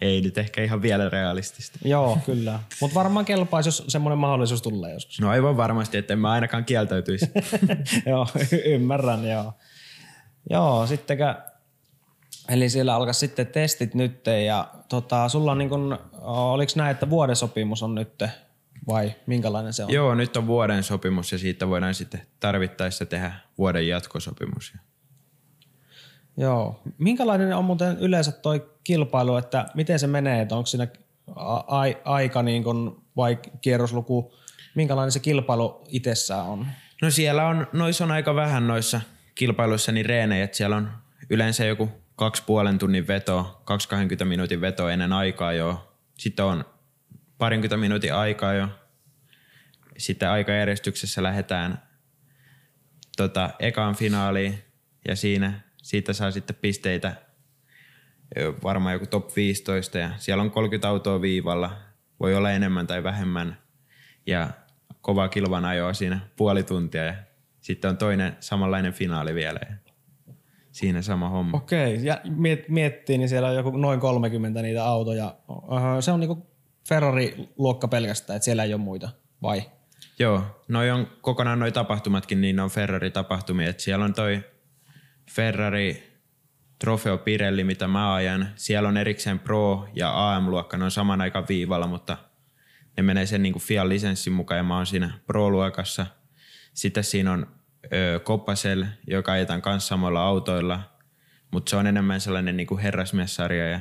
[0.00, 1.78] Ei nyt ehkä ihan vielä realistista.
[1.84, 2.60] Joo, kyllä.
[2.80, 5.20] Mutta varmaan kelpaisi, jos semmoinen mahdollisuus tulee joskus.
[5.20, 7.30] No aivan varmasti, että en mä ainakaan kieltäytyisi.
[8.06, 8.26] joo,
[8.64, 9.52] ymmärrän, joo.
[10.50, 11.42] Joo, sittenkä,
[12.48, 17.10] eli siellä alkaa sitten testit nyt ja tota, sulla on niin kun, oliko näin, että
[17.10, 18.22] vuoden sopimus on nyt
[18.88, 19.92] vai minkälainen se on?
[19.92, 24.74] Joo, nyt on vuoden sopimus ja siitä voidaan sitten tarvittaessa tehdä vuoden jatkosopimus.
[26.36, 26.80] Joo.
[26.98, 30.86] Minkälainen on muuten yleensä toi kilpailu, että miten se menee, että onko siinä
[31.36, 34.34] a- aika niin kun, vai kierrosluku,
[34.74, 36.66] minkälainen se kilpailu itsessään on?
[37.02, 39.00] No siellä on, noissa on aika vähän noissa
[39.34, 40.90] kilpailuissa niin reenejä, että siellä on
[41.30, 45.94] yleensä joku kaksi puolen tunnin veto, 20 minuutin veto ennen aikaa jo.
[46.18, 46.64] Sitten on
[47.38, 48.68] parinkymmentä minuutin aikaa jo.
[49.98, 51.82] Sitten aikajärjestyksessä lähdetään
[53.16, 54.64] tota, ekaan finaaliin
[55.08, 57.27] ja siinä siitä saa sitten pisteitä
[58.62, 61.70] varmaan joku top 15 ja siellä on 30 autoa viivalla.
[62.20, 63.58] Voi olla enemmän tai vähemmän
[64.26, 64.50] ja
[65.00, 67.14] kova kilvan ajoa siinä puoli tuntia ja
[67.60, 69.76] sitten on toinen samanlainen finaali vielä ja
[70.72, 71.56] siinä sama homma.
[71.56, 75.34] Okei, ja miet, miettii, niin siellä on joku noin 30 niitä autoja.
[76.00, 76.46] Se on niinku
[76.88, 79.08] Ferrari-luokka pelkästään, että siellä ei ole muita,
[79.42, 79.62] vai?
[80.18, 83.68] Joo, noi on kokonaan noi tapahtumatkin, niin ne on Ferrari-tapahtumia.
[83.68, 84.44] Et siellä on toi
[85.30, 86.07] Ferrari
[86.78, 88.48] Trofeo Pirelli, mitä mä ajan.
[88.56, 92.16] Siellä on erikseen Pro ja AM-luokka, ne on saman aikaan viivalla, mutta
[92.96, 96.06] ne menee sen niin Fian lisenssin mukaan ja mä oon siinä Pro-luokassa.
[96.74, 97.46] Sitten siinä on
[97.92, 100.80] ö, Coppasel, joka ajetaan kanssa samoilla autoilla,
[101.50, 103.80] mutta se on enemmän sellainen niin kuin herrasmiessarja ja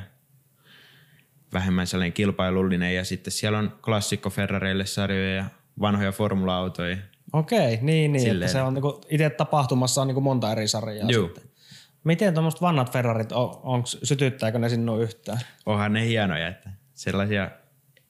[1.53, 2.95] vähemmän sellainen kilpailullinen.
[2.95, 5.45] Ja sitten siellä on klassikko Ferrareille sarjoja ja
[5.81, 6.97] vanhoja formula-autoja.
[7.33, 11.25] Okei, niin, niin että se on niinku, itse tapahtumassa on niinku monta eri sarjaa Juu.
[11.25, 11.43] sitten.
[12.03, 15.39] Miten tuommoiset vannat Ferrarit, on, onks, sytyttääkö ne sinua yhtään?
[15.65, 17.51] Onhan ne hienoja, että sellaisia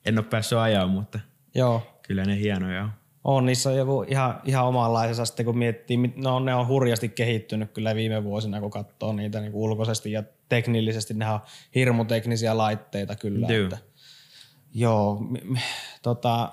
[0.05, 1.19] en ole päässyt ajaa, mutta
[1.55, 1.99] Joo.
[2.01, 2.91] kyllä ne hienoja on.
[3.23, 7.71] On, niissä on joku ihan, ihan omanlaisensa sitten kun miettii, no ne on hurjasti kehittynyt
[7.71, 11.39] kyllä viime vuosina, kun katsoo niitä niin ulkoisesti ja teknillisesti, ne on
[11.75, 13.47] hirmuteknisiä laitteita kyllä.
[13.47, 13.63] Joo.
[13.63, 13.77] Että,
[14.73, 15.21] joo,
[16.01, 16.51] tota,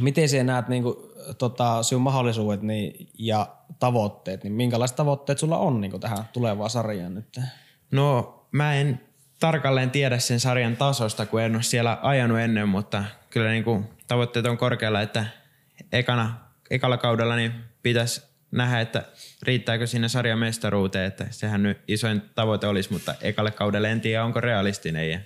[0.00, 0.96] miten sinä näet niin kuin,
[1.38, 3.46] tota, sinun mahdollisuudet niin, ja
[3.78, 7.40] tavoitteet, niin minkälaiset tavoitteet sulla on niin kuin tähän tulevaan sarjaan nyt?
[7.90, 9.00] No mä en
[9.40, 13.84] tarkalleen tiedä sen sarjan tasosta, kun en ole siellä ajanut ennen, mutta kyllä niin kuin
[14.08, 15.26] tavoitteet on korkealla, että
[15.92, 16.34] ekana,
[16.70, 19.04] ekalla kaudella niin pitäisi nähdä, että
[19.42, 24.24] riittääkö sinne sarjan mestaruuteen, että sehän nyt isoin tavoite olisi, mutta ekalle kaudelle en tiedä,
[24.24, 25.10] onko realistinen.
[25.10, 25.20] Ja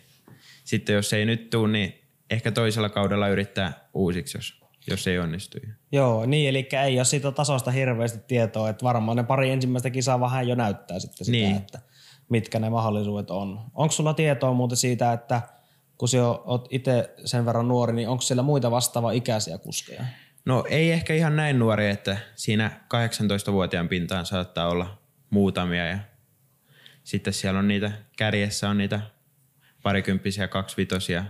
[0.65, 5.59] sitten jos ei nyt tule, niin ehkä toisella kaudella yrittää uusiksi, jos, jos ei onnistu.
[5.93, 10.21] Joo, niin, eli ei ole siitä tasosta hirveästi tietoa, että varmaan ne pari ensimmäistä kisaa
[10.21, 11.57] vähän jo näyttää sitten sitä, niin.
[11.57, 11.81] että
[12.29, 13.61] mitkä ne mahdollisuudet on.
[13.75, 15.43] Onko sulla tietoa muuten siitä, että
[15.99, 20.05] kun sä oot itse sen verran nuori, niin onko siellä muita vastaava ikäisiä kuskeja?
[20.45, 24.99] No ei ehkä ihan näin nuori, että siinä 18-vuotiaan pintaan saattaa olla
[25.31, 25.99] muutamia ja
[27.05, 29.01] sitten siellä on niitä, kärjessä on niitä
[29.83, 31.25] parikymppisiä, kaksivitosia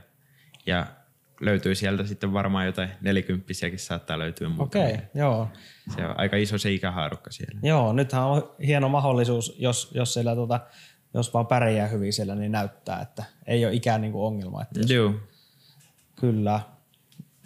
[0.66, 0.86] ja
[1.40, 5.48] löytyy sieltä sitten varmaan jotain nelikymppisiäkin saattaa löytyä Okei, okay, joo.
[5.96, 7.60] Se on aika iso se ikähaarukka siellä.
[7.62, 10.60] Joo, nythän on hieno mahdollisuus, jos, jos siellä tota,
[11.14, 14.62] jos vaan pärjää hyvin siellä, niin näyttää, että ei ole ikään niin kuin ongelma.
[14.62, 15.14] Että jos, Joo.
[16.20, 16.60] Kyllä.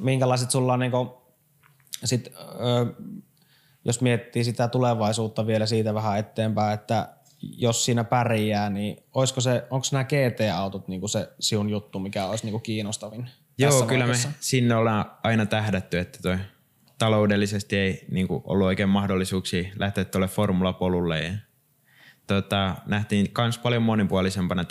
[0.00, 1.08] Minkälaiset sulla on niin kuin,
[2.04, 3.02] sit, ö,
[3.84, 7.08] jos miettii sitä tulevaisuutta vielä siitä vähän eteenpäin, että
[7.42, 12.26] jos siinä pärjää, niin olisiko se, onko nämä GT-autot niin kuin se sinun juttu, mikä
[12.26, 13.30] olisi niin kuin kiinnostavin?
[13.58, 14.28] Joo, kyllä vaiheessa?
[14.28, 16.38] me sinne ollaan aina tähdätty, että toi
[16.98, 21.20] taloudellisesti ei niin kuin ollut oikein mahdollisuuksia lähteä tuolle formulapolulle.
[21.20, 21.32] Ja,
[22.26, 24.64] tota, nähtiin myös paljon monipuolisempana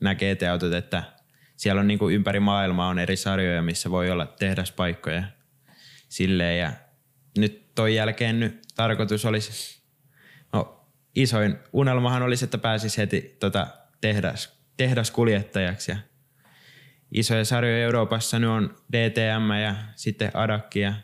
[0.00, 1.02] nämä GT-autot, että
[1.56, 5.22] siellä on niin kuin ympäri maailmaa on eri sarjoja, missä voi olla tehdaspaikkoja
[6.08, 6.58] silleen.
[6.58, 6.72] Ja
[7.38, 9.82] nyt toi jälkeen nyt tarkoitus olisi,
[10.52, 13.66] no isoin unelmahan olisi, että pääsisi heti tota
[14.00, 15.90] tehdas, tehdaskuljettajaksi.
[15.90, 15.96] Ja
[17.12, 20.94] isoja sarjoja Euroopassa nyt on DTM ja sitten Adakki ja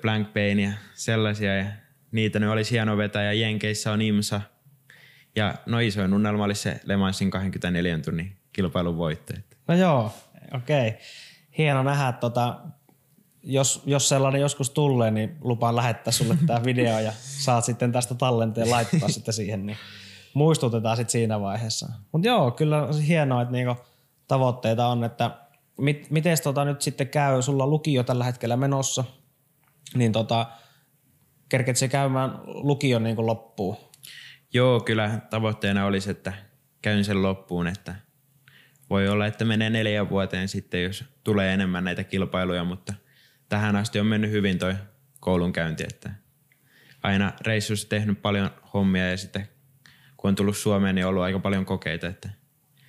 [0.00, 1.56] Blank Pain ja sellaisia.
[1.56, 1.64] Ja
[2.12, 4.40] niitä nyt olisi hieno vetää ja Jenkeissä on IMSA.
[5.36, 9.56] Ja no isoin unelma olisi se Le Mansin 24 tunnin kilpailun voitteet.
[9.68, 10.14] No joo,
[10.54, 10.88] okei.
[10.88, 11.00] Okay.
[11.58, 12.58] Hieno nähdä, tota,
[13.42, 18.14] jos, jos sellainen joskus tulee, niin lupaan lähettää sulle tämä video ja saat sitten tästä
[18.14, 19.76] tallenteen laittaa sitten siihen, niin
[20.34, 21.88] muistutetaan sitten siinä vaiheessa.
[22.12, 23.76] Mutta joo, kyllä on hienoa, että niinku
[24.28, 25.30] tavoitteita on, että
[25.78, 29.04] mit, miten tota nyt sitten käy, sulla lukio tällä hetkellä menossa,
[29.94, 30.46] niin tota,
[31.48, 33.76] kerket se käymään lukion niin kuin loppuun?
[34.54, 36.32] Joo, kyllä tavoitteena olisi, että
[36.82, 37.94] käyn sen loppuun, että
[38.90, 42.94] voi olla, että menee neljän vuoteen sitten, jos tulee enemmän näitä kilpailuja, mutta
[43.48, 44.74] tähän asti on mennyt hyvin toi
[45.20, 46.10] koulunkäynti, että
[47.02, 49.48] aina reissussa tehnyt paljon hommia ja sitten
[50.24, 52.28] kun on tullut Suomeen, niin on ollut aika paljon kokeita, että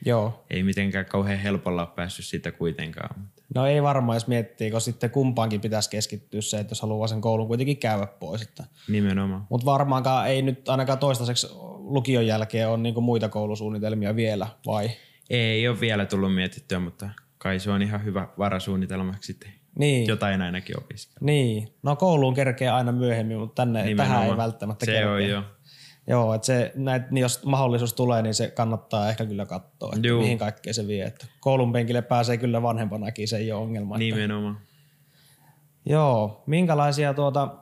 [0.06, 0.46] Joo.
[0.50, 3.16] ei mitenkään kauhean helpolla ole päässyt siitä kuitenkaan.
[3.56, 7.22] No ei varmaan, jos miettii, kun sitten kumpaankin pitäisi keskittyä se, että jos haluaa sen
[7.22, 8.42] koulun kuitenkin käydä pois.
[8.42, 8.64] Että.
[8.90, 9.48] Nimenomaan.
[9.50, 14.90] Mutta varmaankaan ei nyt ainakaan toistaiseksi lukion jälkeen ole niinku muita koulusuunnitelmia vielä, vai?
[15.30, 20.08] Ei ole vielä tullut mietittyä, mutta kai se on ihan hyvä varasuunnitelmaksi sitten Niin.
[20.08, 21.20] jotain ainakin opiskella.
[21.26, 21.68] Niin.
[21.84, 24.38] No kouluun kerkee aina myöhemmin, mutta tänne, tähän ei Nimenomaan.
[24.38, 25.12] välttämättä Se kerkeä.
[25.12, 25.44] on jo.
[26.08, 30.08] Joo, että se, näit, niin jos mahdollisuus tulee, niin se kannattaa ehkä kyllä katsoa, että
[30.08, 30.22] Juu.
[30.22, 31.06] mihin kaikkeen se vie.
[31.06, 33.96] Että koulun penkille pääsee kyllä vanhempanakin, se ei ole ongelma.
[33.96, 34.60] Että, Nimenomaan.
[35.86, 37.56] joo, minkälaisia tuota,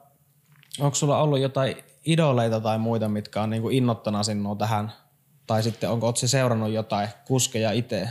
[0.79, 1.75] onko sulla ollut jotain
[2.05, 4.91] idoleita tai muita, mitkä on niinku innottana sinua tähän?
[5.47, 8.09] Tai sitten onko se seurannut jotain kuskeja itse?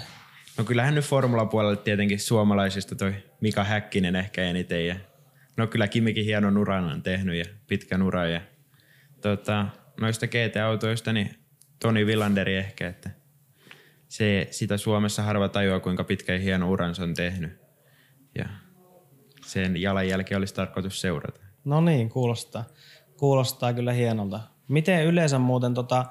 [0.58, 4.86] No kyllähän nyt formulapuolella tietenkin suomalaisista toi Mika Häkkinen ehkä eniten.
[4.86, 4.96] Ja,
[5.56, 8.32] no kyllä Kimikin hienon uran on tehnyt ja pitkän uran.
[8.32, 8.40] Ja,
[9.20, 9.66] tota,
[10.00, 11.34] noista GT-autoista niin
[11.78, 13.10] Toni Villanderi ehkä, että
[14.08, 17.60] se, sitä Suomessa harva tajuaa, kuinka pitkä ja hieno uran se on tehnyt.
[18.34, 18.48] Ja
[19.46, 21.40] sen jalanjälki olisi tarkoitus seurata.
[21.64, 22.64] No niin, kuulostaa.
[23.16, 24.40] Kuulostaa kyllä hienolta.
[24.68, 26.06] Miten yleensä muuten, tota,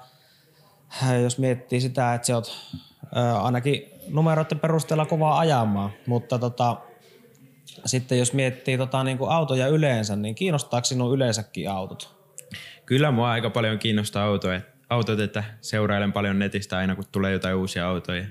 [1.24, 2.78] jos miettii sitä, että sä oot
[3.16, 6.78] ää, ainakin numeroiden perusteella kovaa ajamaan, mutta tota,
[7.86, 12.21] sitten jos miettii tota, niin kuin autoja yleensä, niin kiinnostaako sinun yleensäkin autot?
[12.92, 17.56] Kyllä mua aika paljon kiinnostaa autoja, autot, että seurailen paljon netistä aina, kun tulee jotain
[17.56, 18.26] uusia autoja.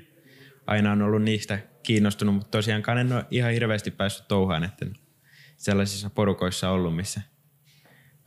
[0.67, 4.87] Aina on ollut niistä kiinnostunut, mutta tosiaankaan en ole ihan hirveästi päässyt touhaan, että
[5.57, 7.21] sellaisissa porukoissa ollut, missä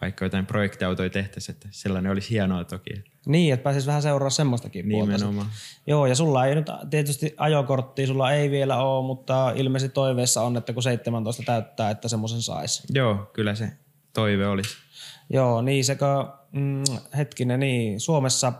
[0.01, 3.03] vaikka jotain projektiautoja tehtäisiin, että sellainen olisi hienoa toki.
[3.25, 5.45] Niin, että pääsis vähän seuraa semmoistakin puolta.
[5.87, 10.57] Joo, ja sulla ei nyt tietysti ajokorttia, sulla ei vielä ole, mutta ilmeisesti toiveessa on,
[10.57, 12.83] että kun 17 täyttää, että semmoisen saisi.
[12.93, 13.69] Joo, kyllä se
[14.13, 14.83] toive olisi.
[15.29, 16.05] Joo, niin sekö,
[16.51, 16.83] mm,
[17.17, 18.53] hetkinen, niin Suomessa,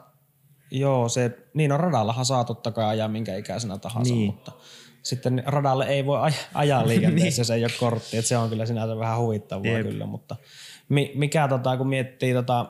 [0.71, 4.25] joo se, niin on radallahan saa totta kai ajaa minkä ikäisenä tahansa, Niin.
[4.33, 4.51] mutta
[5.03, 8.65] sitten radalle ei voi aj- ajaa liikenteessä, jos ei ole kortti, että se on kyllä
[8.65, 9.81] sinänsä vähän huvittavaa Jep.
[9.87, 10.35] kyllä, mutta
[10.89, 12.65] mi, mikä tota, kun miettii tota,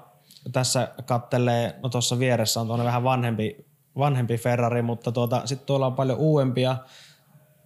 [0.51, 3.65] tässä kattelee, no tuossa vieressä on tuonne vähän vanhempi,
[3.97, 6.77] vanhempi Ferrari, mutta tuota, sitten tuolla on paljon uudempia,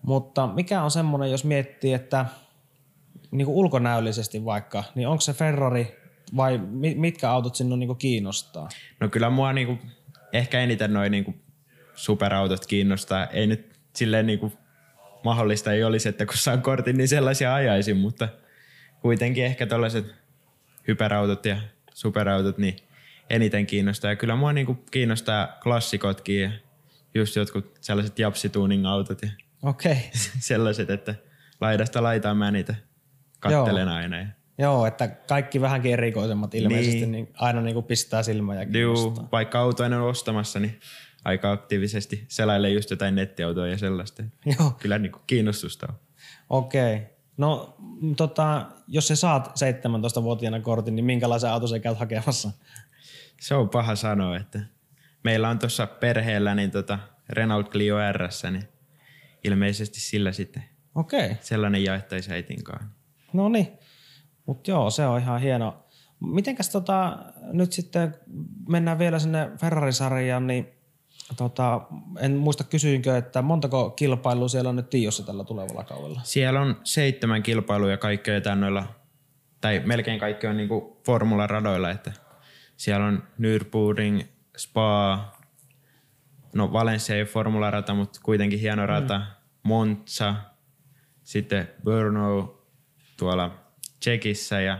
[0.02, 2.26] mutta mikä on semmoinen, jos miettii, että
[3.32, 8.70] niin kuin ulkonäöllisesti vaikka, niin onko se Ferrari vai mi- mitkä autot sinun niin kiinnostaa?
[9.00, 9.78] No kyllä mua niinku,
[10.34, 11.36] ehkä eniten noin niinku
[11.96, 13.26] superautot kiinnostaa.
[13.26, 14.54] Ei nyt silleen niinku
[15.24, 18.30] mahdollista ei olisi, että kun saan kortin, niin sellaisia ajaisin, mutta
[19.02, 20.06] kuitenkin ehkä tällaiset
[20.88, 21.58] hyperautot ja
[21.94, 22.76] superautot niin
[23.30, 24.12] eniten kiinnostaa.
[24.12, 26.52] Ja kyllä mua niinku kiinnostaa klassikotkin ja
[27.13, 29.30] just jotkut sellaiset japsituning-autot ja.
[29.62, 29.96] Okay.
[30.40, 31.16] sellaiset, että
[31.62, 32.76] laidasta laitaan mä niitä
[33.40, 34.18] kattelen aina.
[34.20, 37.12] Ja Joo, että kaikki vähänkin erikoisemmat ilmeisesti niin.
[37.12, 37.30] Niin.
[37.34, 39.30] Aina niin kuin pistää silmää ja kiinnostaa.
[39.32, 40.80] vaikka auto en ole ostamassa, niin
[41.26, 44.24] aika aktiivisesti selailee just jotain nettiautoa ja sellaista.
[44.46, 45.96] Joo, Kyllä niin kuin kiinnostusta on.
[46.50, 46.96] okei.
[46.96, 47.08] Okay.
[47.38, 47.78] No
[48.17, 52.52] tota, jos sä saat 17-vuotiaana kortin, niin minkälaisen auton sä käyt hakemassa?
[53.41, 54.60] Se on paha sanoa, että
[55.24, 58.67] meillä on tuossa perheellä niin tota Renault Clio RS, niin
[59.43, 60.63] ilmeisesti sillä sitten
[60.96, 61.26] Okei.
[61.26, 61.38] Okay.
[61.41, 62.91] sellainen jaettaisiin äitinkaan.
[63.34, 63.67] No niin.
[64.48, 65.84] Mutta joo, se on ihan hieno.
[66.20, 68.16] Mitenkäs tota, nyt sitten
[68.70, 70.68] mennään vielä sinne Ferrari-sarjaan, niin
[71.38, 71.82] tota,
[72.20, 76.22] en muista kysyinkö, että montako kilpailua siellä on nyt Tiossa tällä tulevalla kaudella?
[76.24, 78.84] Siellä on seitsemän kilpailua ja kaikki on noilla,
[79.62, 82.12] tai melkein kaikki on niinku formularadoilla, että
[82.78, 84.24] siellä on Nürburgring,
[84.58, 85.20] Spa,
[86.54, 89.22] no Valencia ei ole formularata, mutta kuitenkin hieno rata,
[89.64, 90.36] Monza,
[91.24, 92.62] sitten Brno
[93.18, 93.66] tuolla
[94.00, 94.80] Tsekissä ja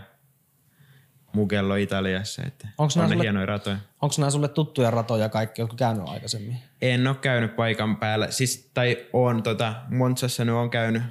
[1.34, 3.78] Mugello Italiassa, että Onks on ne sulle- hienoja ratoja.
[4.02, 6.58] Onko nämä sulle tuttuja ratoja kaikki, jotka käynyt aikaisemmin?
[6.82, 11.04] En ole käynyt paikan päällä, siis, tai on tota, Montsassa nyt on käynyt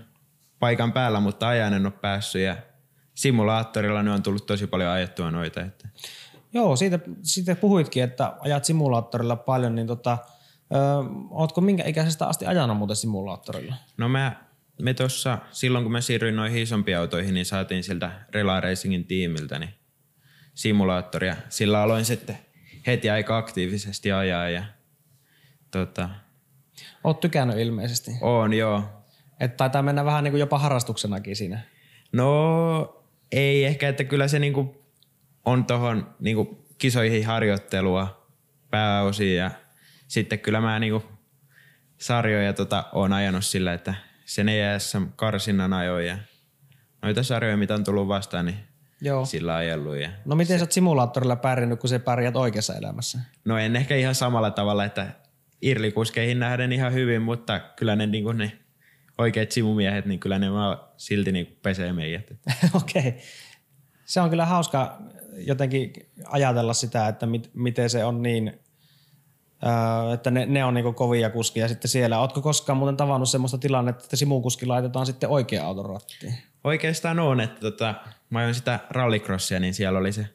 [0.59, 2.57] paikan päällä, mutta ajan en ole päässyt ja
[3.15, 5.61] simulaattorilla nyt on tullut tosi paljon ajettua noita.
[5.61, 5.89] Että.
[6.53, 10.19] Joo, siitä, siitä puhuitkin, että ajat simulaattorilla paljon, niin tota,
[10.75, 10.77] ö,
[11.31, 13.75] ootko minkä ikäisestä asti ajanut muuten simulaattorilla?
[13.97, 14.46] No mä,
[14.83, 19.59] me tossa, silloin kun mä siirryin noihin isompiin autoihin, niin saatiin siltä Rela Racingin tiimiltä
[19.59, 19.75] niin
[20.55, 21.37] simulaattoria.
[21.49, 22.39] Sillä aloin sitten
[22.87, 24.65] heti aika aktiivisesti ajaa ja
[25.71, 26.09] tota,
[27.05, 28.11] Oot tykännyt ilmeisesti.
[28.21, 28.85] on joo.
[29.41, 31.61] Että taitaa mennä vähän niin kuin jopa harrastuksenakin siinä.
[32.13, 34.85] No ei ehkä, että kyllä se niinku
[35.45, 38.27] on tohon niinku kisoihin harjoittelua
[38.71, 39.51] pääosin ja
[40.09, 41.05] sitten kyllä mä niinku
[41.99, 43.95] sarjoja tota, oon ajanut sillä, että
[44.27, 46.19] sen ESM karsinnan ajoin ja
[47.03, 48.59] noita sarjoja, mitä on tullut vastaan, niin
[49.01, 49.25] Joo.
[49.25, 49.97] sillä ajellut.
[49.97, 53.19] Ja No miten sä oot simulaattorilla pärjännyt, kun sä pärjät oikeassa elämässä?
[53.45, 55.09] No en ehkä ihan samalla tavalla, että
[55.63, 58.53] irlikuskeihin nähden ihan hyvin, mutta kyllä ne, niin ne
[59.19, 62.31] oikeat simumiehet, niin kyllä ne vaan silti niin pesee meidät.
[62.75, 63.09] Okei.
[63.09, 63.21] Okay.
[64.05, 64.99] Se on kyllä hauska
[65.37, 65.93] jotenkin
[66.25, 68.61] ajatella sitä, että mit, miten se on niin,
[69.65, 72.21] öö, että ne, ne on niinku kovia kuskia sitten siellä.
[72.21, 76.35] Ootko koskaan muuten tavannut semmoista tilannetta, että simukuski laitetaan sitten oikea auton rattiin?
[76.65, 77.95] Oikeastaan on, että tota,
[78.31, 80.27] mä ajoin sitä rallycrossia, niin siellä oli se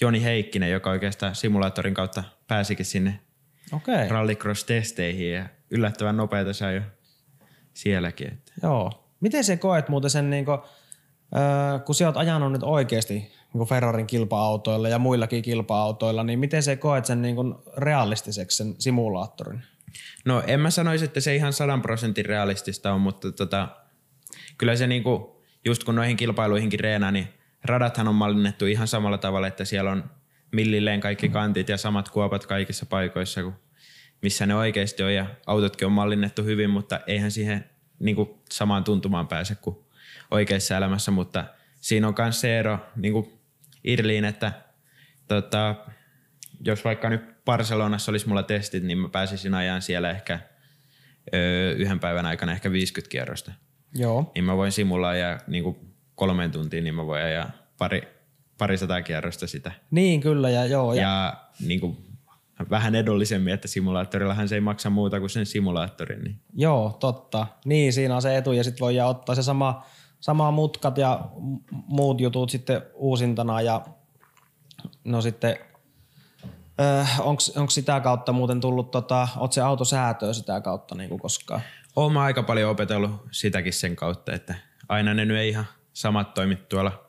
[0.00, 3.20] Joni Heikkinen, joka oikeastaan simulaattorin kautta pääsikin sinne.
[3.72, 4.08] Okay.
[4.08, 6.82] rallycross-testeihin ja yllättävän nopeita sai jo
[7.74, 8.28] sielläkin.
[8.28, 8.52] Että.
[8.62, 9.10] Joo.
[9.20, 14.06] Miten se koet muuten sen, niinku, öö, kun sä oot ajanut nyt oikeasti niinku Ferrarin
[14.06, 19.62] kilpa-autoilla ja muillakin kilpa-autoilla, niin miten se koet sen niinku realistiseksi sen simulaattorin?
[20.24, 23.68] No en mä sanoisi, että se ihan sadan prosentin realistista on, mutta tota,
[24.58, 27.28] kyllä se niinku, just kun noihin kilpailuihinkin reenaa, niin
[27.64, 30.04] radathan on mallinnettu ihan samalla tavalla, että siellä on
[30.52, 33.54] millilleen kaikki kantit ja samat kuopat kaikissa paikoissa kuin
[34.22, 37.64] missä ne oikeasti on ja autotkin on mallinnettu hyvin, mutta eihän siihen
[37.98, 39.76] niinku samaan tuntumaan pääse kuin
[40.30, 41.44] oikeassa elämässä, mutta
[41.86, 43.32] siinä on myös se ero niinku
[43.84, 44.52] Irliin, että
[45.28, 45.74] tota,
[46.60, 50.40] jos vaikka nyt Barcelonassa olisi mulla testit, niin mä pääsisin ajan siellä ehkä
[51.34, 53.52] öö, yhden päivän aikana ehkä 50 kierrosta.
[53.94, 54.32] Joo.
[54.34, 55.78] Niin mä voin simulla ajaa niinku
[56.14, 58.02] kolmeen tuntiin, niin mä voin ajaa pari,
[58.58, 59.72] pari sataa kierrosta sitä.
[59.90, 60.94] Niin kyllä ja joo.
[60.94, 61.96] Ja, Ja niinku,
[62.70, 66.24] vähän edullisemmin, että simulaattorillahan se ei maksa muuta kuin sen simulaattorin.
[66.24, 66.40] Niin.
[66.54, 67.46] Joo, totta.
[67.64, 69.84] Niin, siinä on se etu ja sitten voi ottaa se sama,
[70.26, 71.20] sama mutkat ja
[71.70, 73.80] muut jutut sitten uusintana ja
[75.04, 75.56] no sitten
[77.56, 81.60] onko sitä kautta muuten tullut, tota, oot se autosäätöä sitä kautta niin kuin koskaan?
[81.96, 84.54] Oon mä aika paljon opetellut sitäkin sen kautta, että
[84.88, 87.04] aina ne nyt ei ihan samat toimit tuolla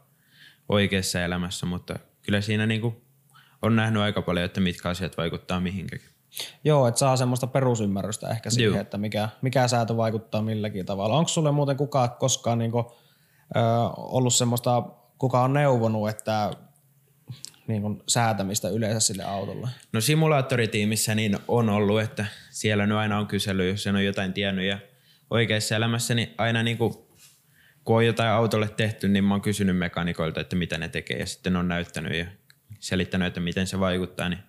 [0.69, 3.01] oikeassa elämässä, mutta kyllä siinä niinku
[3.62, 6.10] on nähnyt aika paljon, että mitkä asiat vaikuttaa mihinkäkin.
[6.63, 8.82] Joo, että saa semmoista perusymmärrystä ehkä siihen, Joo.
[8.82, 11.17] että mikä, mikä säätö vaikuttaa milläkin tavalla.
[11.17, 13.07] Onko sulle muuten kukaan koskaan niinku, ö,
[13.97, 14.83] ollut semmoista,
[15.17, 16.51] kuka on neuvonut, että
[17.67, 19.69] niin kuin säätämistä yleensä sille autolle?
[19.93, 24.33] No simulaattoritiimissä niin on ollut, että siellä nyt aina on kysely, jos sen on jotain
[24.33, 24.79] tiennyt ja
[25.29, 27.07] oikeassa elämässä niin aina niinku,
[27.83, 31.25] kun on jotain autolle tehty, niin mä oon kysynyt mekanikoilta, että mitä ne tekee ja
[31.25, 32.25] sitten on näyttänyt ja
[32.79, 34.39] selittänyt, että miten se vaikuttaa, niin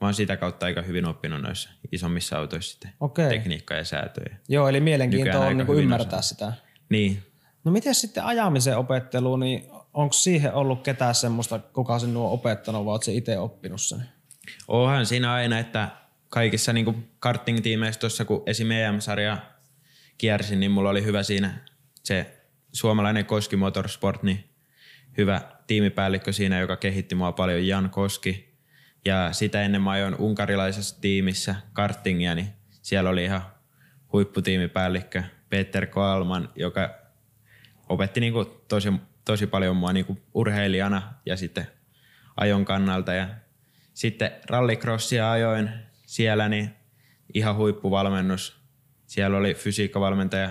[0.00, 3.28] mä oon sitä kautta aika hyvin oppinut noissa isommissa autoissa sitten Okei.
[3.28, 4.36] tekniikkaa ja säätöjä.
[4.48, 6.52] Joo, eli mielenkiintoa on niin kuin ymmärtää sitä.
[6.88, 7.22] Niin,
[7.64, 12.84] No miten sitten ajamisen opettelu, niin onko siihen ollut ketään semmoista, kuka sinua on opettanut,
[12.84, 14.02] vai se itse oppinut sen?
[14.68, 15.88] Onhan siinä aina, että
[16.28, 18.70] kaikissa niin karting-tiimeissä tuossa, kun esim.
[18.70, 19.38] EM-sarja
[20.18, 21.54] kiersin, niin mulla oli hyvä siinä
[22.02, 22.40] se
[22.72, 24.44] suomalainen Koski Motorsport, niin
[25.18, 28.54] hyvä tiimipäällikkö siinä, joka kehitti mua paljon, Jan Koski.
[29.04, 32.48] Ja sitä ennen mä ajoin unkarilaisessa tiimissä kartingia, niin
[32.82, 33.42] siellä oli ihan
[34.12, 37.03] huipputiimipäällikkö Peter Koalman, joka
[37.88, 38.92] opetti niinku tosi,
[39.24, 41.66] tosi paljon mua niinku urheilijana ja sitten
[42.36, 43.12] ajon kannalta.
[43.12, 43.28] Ja
[43.94, 45.70] sitten rallycrossia ajoin
[46.06, 46.70] siellä, niin
[47.34, 48.60] ihan huippuvalmennus.
[49.06, 50.48] Siellä oli fysiikkavalmentaja,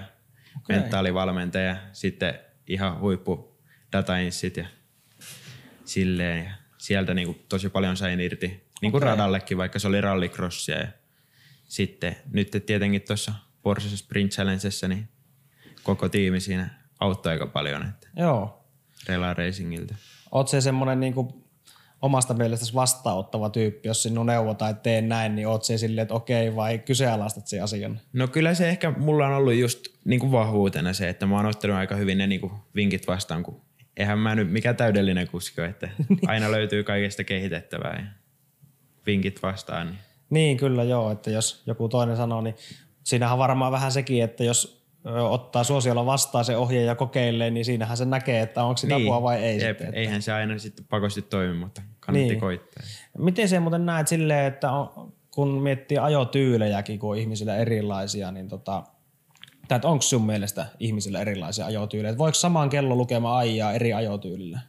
[0.58, 0.80] okay.
[0.80, 3.60] mentaalivalmentaja, sitten ihan huippu
[3.92, 4.66] datainssit ja
[5.86, 6.46] silleen.
[6.46, 8.48] Ja sieltä niinku tosi paljon sain irti,
[8.82, 9.10] niin kuin Okei.
[9.10, 10.80] radallekin, vaikka se oli rallycrossia.
[10.80, 10.88] Ja
[11.68, 15.10] sitten nyt tietenkin tuossa Porsche Sprint Challengessa, niin
[15.84, 18.66] koko tiimi siinä auttoi aika paljon, että Joo.
[19.08, 19.96] Rela Racingilta.
[20.32, 21.28] Oot se semmoinen niin kuin
[22.02, 26.14] omasta mielestäsi vastaanottava tyyppi, jos sinun neuvotaan, että tee näin, niin oot se silleen, että
[26.14, 28.00] okei, vai kyseenalaistat sen asian?
[28.14, 31.46] No kyllä se ehkä mulla on ollut just niin kuin vahvuutena se, että mä oon
[31.46, 33.62] ottanut aika hyvin ne niin kuin vinkit vastaan, kun
[33.98, 35.90] eihän mä nyt mikä täydellinen kuski ole, että
[36.28, 38.06] aina löytyy kaikesta kehitettävää ja
[39.06, 39.88] vinkit vastaan.
[39.88, 40.00] Niin.
[40.30, 42.56] Niin, kyllä joo, että jos joku toinen sanoo, niin
[43.04, 47.66] siinähän on varmaan vähän sekin, että jos ottaa suosiolla vastaan se ohje ja kokeilee, niin
[47.66, 49.88] siinähän se näkee, että onko sitä apua vai ei Jep, sitten.
[49.88, 50.00] Että.
[50.00, 52.40] Eihän se aina sitten pakosti toimi, mutta kannatti Niin.
[52.40, 52.84] koittaa.
[53.18, 58.48] Miten se muuten näet silleen, että on, kun miettii ajotyylejäkin, kun on ihmisillä erilaisia, niin
[58.48, 58.84] tota,
[59.68, 62.18] tai onko sun mielestä ihmisillä erilaisia ajotyylejä?
[62.18, 64.60] Voiko samaan kello lukema ajaa eri ajotyylillä?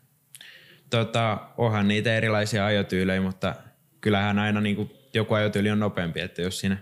[0.91, 3.55] Tota, onhan niitä erilaisia ajotyylejä, mutta
[4.01, 6.77] kyllähän aina niin kuin joku ajotyyli on nopeampi, että jos siinä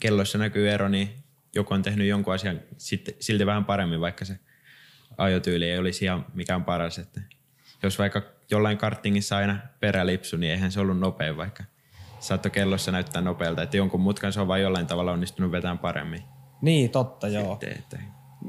[0.00, 1.10] kellossa näkyy ero, niin
[1.54, 4.38] joku on tehnyt jonkun asian sitten, silti vähän paremmin, vaikka se
[5.18, 6.98] ajotyyli ei olisi ihan mikään paras.
[6.98, 7.20] Että
[7.82, 11.64] jos vaikka jollain kartingissa aina perälipsu, niin eihän se ollut nopea, vaikka
[12.20, 16.22] saattoi kellossa näyttää nopealta, että jonkun mutkan se on vain jollain tavalla onnistunut vetämään paremmin.
[16.62, 17.52] Niin, totta, joo.
[17.52, 17.98] Sitten, että,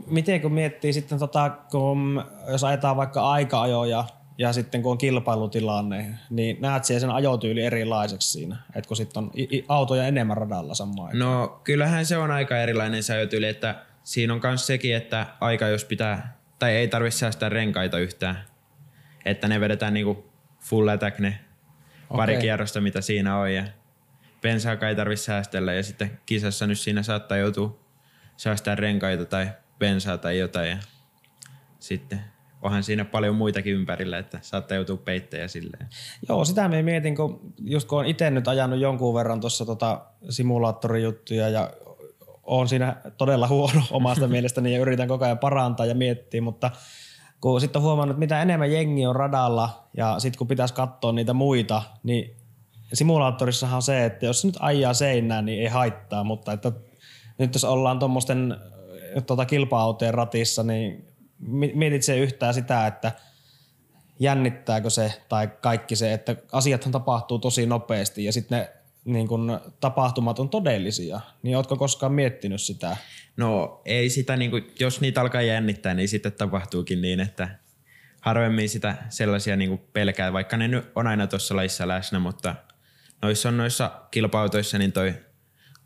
[0.08, 4.06] Miten kun miettii sitten, tota, kun, jos ajetaan vaikka aika-ajoja
[4.38, 9.24] ja sitten kun on kilpailutilanne, niin näet siellä sen ajotyyli erilaiseksi siinä, että kun sitten
[9.24, 9.32] on
[9.68, 14.42] autoja enemmän radalla samaan No kyllähän se on aika erilainen se ajotyyli, että siinä on
[14.44, 18.44] myös sekin, että aika jos pitää, tai ei tarvitse säästää renkaita yhtään,
[19.26, 20.26] että ne vedetään niinku
[20.60, 21.40] full attack ne
[22.10, 22.42] pari Okei.
[22.42, 23.64] kierrosta mitä siinä on ja
[24.42, 27.80] bensaakaan ei tarvitse säästellä ja sitten kisassa nyt siinä saattaa joutua
[28.38, 29.48] säästää renkaita tai
[29.80, 30.78] bensaa tai jotain ja
[31.80, 32.35] sitten
[32.66, 35.88] onhan siinä paljon muitakin ympärillä, että saattaa joutua peittejä silleen.
[36.30, 40.02] Joo, sitä me mietin, kun just kun on itse nyt ajanut jonkun verran tuossa tota
[40.30, 41.72] simulaattorijuttuja ja
[42.44, 46.72] on siinä todella huono omasta mielestäni ja yritän koko ajan parantaa ja miettiä, mutta
[47.42, 51.12] kun sitten on huomannut, että mitä enemmän jengi on radalla ja sitten kun pitäisi katsoa
[51.12, 52.36] niitä muita, niin
[52.94, 56.72] simulaattorissahan on se, että jos nyt ajaa seinään, niin ei haittaa, mutta että
[57.38, 58.56] nyt jos ollaan tuommoisten
[59.26, 63.12] tota, kilpa-autojen ratissa, niin mi- mietit se yhtään sitä, että
[64.20, 68.70] jännittääkö se tai kaikki se, että asiathan tapahtuu tosi nopeasti ja sitten ne
[69.06, 71.20] niin kun, tapahtumat on todellisia.
[71.44, 72.98] Niin ootko koskaan miettinyt sitä?
[73.38, 77.50] No ei sitä, niin kuin, jos niitä alkaa jännittää, niin sitten tapahtuukin niin, että
[78.22, 82.56] harvemmin sitä sellaisia niin pelkää, vaikka ne nyt on aina tuossa lajissa läsnä, mutta
[83.22, 85.14] noissa on noissa kilpautoissa niin toi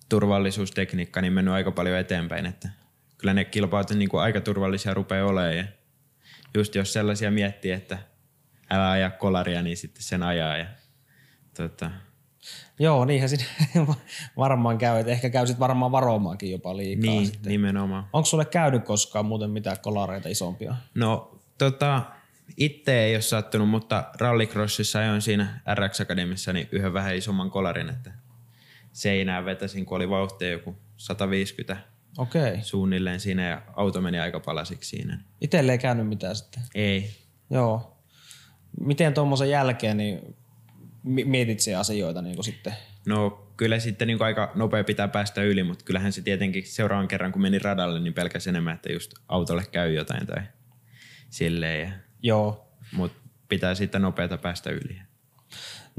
[0.10, 2.70] turvallisuustekniikka niin mennyt aika paljon eteenpäin, että
[3.20, 5.64] kyllä ne kilpautot niin kuin aika turvallisia rupeaa olemaan ja
[6.54, 7.98] just jos sellaisia miettii, että
[8.70, 10.66] älä aja kolaria, niin sitten sen ajaa ja
[11.58, 11.92] tota,
[12.80, 13.44] Joo, niinhän siinä
[14.38, 15.00] varmaan käy.
[15.00, 17.12] että ehkä käy sitten varmaan varomaankin jopa liikaa.
[17.12, 17.50] niin, sitten.
[17.50, 18.08] nimenomaan.
[18.14, 20.76] Onko sulle käynyt koskaan muuten mitään kolareita isompia?
[20.96, 22.02] No tota,
[22.58, 27.90] itse ei ole sattunut, mutta rallycrossissa ajoin siinä RX Academissa niin yhden vähän isomman kolarin,
[27.90, 28.12] että
[28.92, 31.78] seinään vetäsin, kun oli vauhtia joku 150
[32.18, 32.58] Okei.
[32.62, 35.24] Suunnilleen siinä ja auto meni aika palasiksi siinä.
[35.42, 36.64] Itelle ei käynyt mitään sitten.
[36.76, 37.10] Ei.
[37.50, 37.98] Joo.
[38.80, 40.36] Miten tuommoisen jälkeen niin
[41.04, 42.74] mi- mietit se asioita niin sitten?
[43.06, 47.32] No kyllä sitten niin aika nopea pitää päästä yli, mutta kyllähän se tietenkin seuraavan kerran
[47.32, 50.44] kun meni radalle, niin pelkäs enemmän, että just autolle käy jotain tai
[51.30, 51.82] silleen.
[51.82, 51.92] Ja,
[52.22, 52.74] Joo.
[52.92, 55.02] mutta pitää sitten nopeata päästä yli.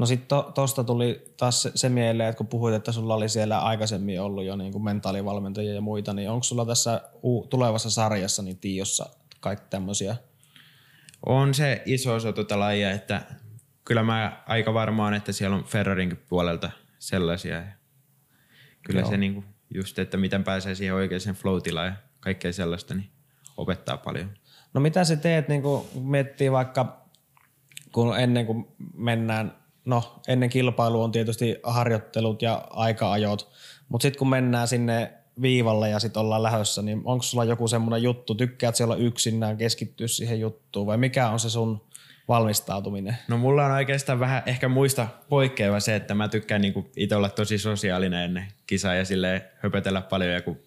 [0.01, 3.29] No sitten to, tosta tuli taas se, se mieleen, että kun puhuit, että sulla oli
[3.29, 7.91] siellä aikaisemmin ollut jo niin kuin mentaalivalmentajia ja muita, niin onko sulla tässä u- tulevassa
[7.91, 9.07] sarjassa niin Tiossa
[9.41, 10.17] kaikki tämmöisiä?
[11.27, 13.23] On se iso osa tuota lajia, että
[13.85, 17.57] kyllä mä aika varmaan, että siellä on Ferrarinkin puolelta sellaisia.
[17.57, 17.63] Ja
[18.83, 19.11] Kyllä Joo.
[19.11, 19.45] se niinku
[19.75, 23.11] just, että miten pääsee siihen oikeaan flow ja kaikkea sellaista, niin
[23.57, 24.31] opettaa paljon.
[24.75, 27.07] No mitä sä teet, niin kun miettii vaikka,
[27.93, 33.51] kun ennen kuin mennään, no ennen kilpailua on tietysti harjoittelut ja aika-ajot,
[33.89, 35.13] mutta sitten kun mennään sinne
[35.43, 40.09] viivalle ja sitten ollaan lähössä, niin onko sulla joku semmoinen juttu, tykkäät siellä yksinään keskittyä
[40.09, 41.81] siihen juttuun vai mikä on se sun
[42.29, 43.17] valmistautuminen?
[43.29, 47.29] No mulla on oikeastaan vähän ehkä muista poikkeava se, että mä tykkään niinku itse olla
[47.29, 50.33] tosi sosiaalinen ennen kisaa ja silleen höpötellä paljon.
[50.33, 50.59] Ja kun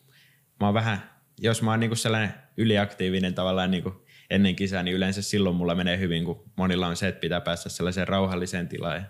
[0.59, 1.09] mä oon vähän,
[1.39, 4.02] jos mä oon niinku sellainen yliaktiivinen tavallaan niinku
[4.33, 7.69] ennen kisaa, niin yleensä silloin mulla menee hyvin, kun monilla on se, että pitää päästä
[7.69, 8.95] sellaiseen rauhalliseen tilaan.
[8.95, 9.03] Ja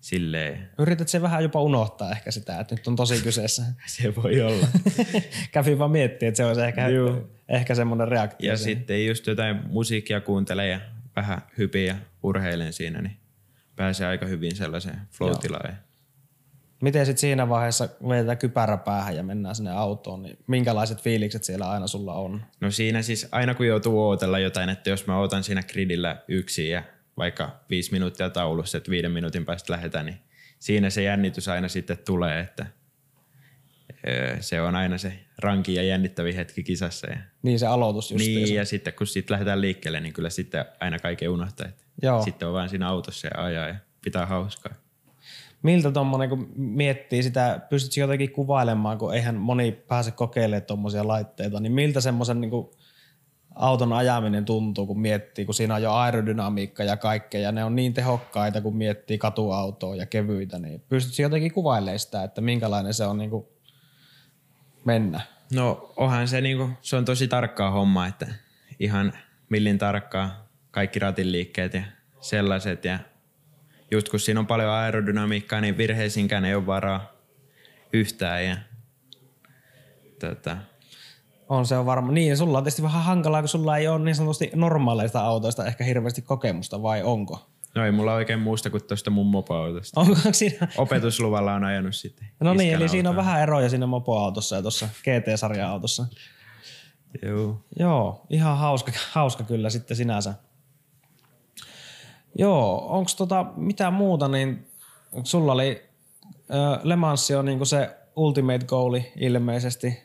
[0.00, 3.62] silleen, Yrität se vähän jopa unohtaa ehkä sitä, että nyt on tosi kyseessä.
[3.86, 4.66] se voi olla.
[5.52, 7.28] Kävin vaan miettiä, että se olisi ehkä, Joo.
[7.48, 8.50] ehkä semmoinen reaktio.
[8.50, 8.78] ja siihen.
[8.78, 10.80] sitten just jotain musiikkia kuuntelen ja
[11.16, 13.16] vähän hypiä ja urheilen siinä, niin
[13.76, 15.78] pääsee aika hyvin sellaiseen flow-tilaan.
[16.82, 21.70] Miten sitten siinä vaiheessa vedetään kypärä päähän ja mennään sinne autoon, niin minkälaiset fiilikset siellä
[21.70, 22.42] aina sulla on?
[22.60, 26.70] No siinä siis aina kun joutuu ootella jotain, että jos mä otan siinä gridillä yksin
[26.70, 26.82] ja
[27.16, 30.18] vaikka viisi minuuttia taulussa, että viiden minuutin päästä lähdetään, niin
[30.58, 32.66] siinä se jännitys aina sitten tulee, että
[34.08, 37.06] öö, se on aina se rankin ja jännittävin hetki kisassa.
[37.06, 38.24] Ja, Niin se aloitus just.
[38.24, 42.22] niin, ja sitten kun sitten lähdetään liikkeelle, niin kyllä sitten aina kaiken unohtaa, että Joo.
[42.22, 43.74] sitten on vaan siinä autossa ja ajaa ja
[44.04, 44.72] pitää hauskaa.
[45.62, 51.60] Miltä tuommoinen, kun miettii sitä, pystytkö jotenkin kuvailemaan, kun eihän moni pääse kokeilemaan tuommoisia laitteita,
[51.60, 52.50] niin miltä semmoisen niin
[53.54, 57.76] auton ajaminen tuntuu, kun miettii, kun siinä on jo aerodynamiikka ja kaikkea, ja ne on
[57.76, 63.04] niin tehokkaita, kun miettii katuautoa ja kevyitä, niin pystytkö jotenkin kuvailemaan sitä, että minkälainen se
[63.04, 63.46] on niin kuin
[64.84, 65.20] mennä?
[65.54, 68.26] No onhan se niinku, se on tosi tarkkaa homma, että
[68.78, 69.12] ihan
[69.48, 71.82] millin tarkkaa kaikki ratin liikkeet ja
[72.20, 72.98] sellaiset ja
[73.92, 77.12] just kun siinä on paljon aerodynamiikkaa, niin virheisiinkään ei ole varaa
[77.92, 78.56] yhtään ja
[80.20, 80.56] tota,
[81.48, 82.12] On se on varma.
[82.12, 85.66] Niin, ja sulla on tietysti vähän hankalaa, kun sulla ei ole niin sanotusti normaaleista autoista
[85.66, 87.48] ehkä hirveästi kokemusta, vai onko?
[87.74, 90.00] No ei mulla oikein muusta kuin tuosta mun mopoautosta.
[90.00, 90.68] Onko siinä?
[90.76, 92.28] Opetusluvalla on ajanut sitten.
[92.40, 96.06] No niin, eli siinä on vähän eroja siinä mopoautossa ja tuossa GT-sarjan autossa.
[97.22, 97.64] Joo.
[97.78, 100.34] Joo, ihan hauska, hauska kyllä sitten sinänsä.
[102.38, 104.66] Joo, onko tota mitä muuta, niin
[105.24, 105.82] sulla oli
[106.32, 110.02] äh, Le Mans on niinku se ultimate goali ilmeisesti.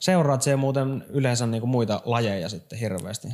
[0.00, 3.28] Seuraat se muuten yleensä niinku muita lajeja sitten hirveästi?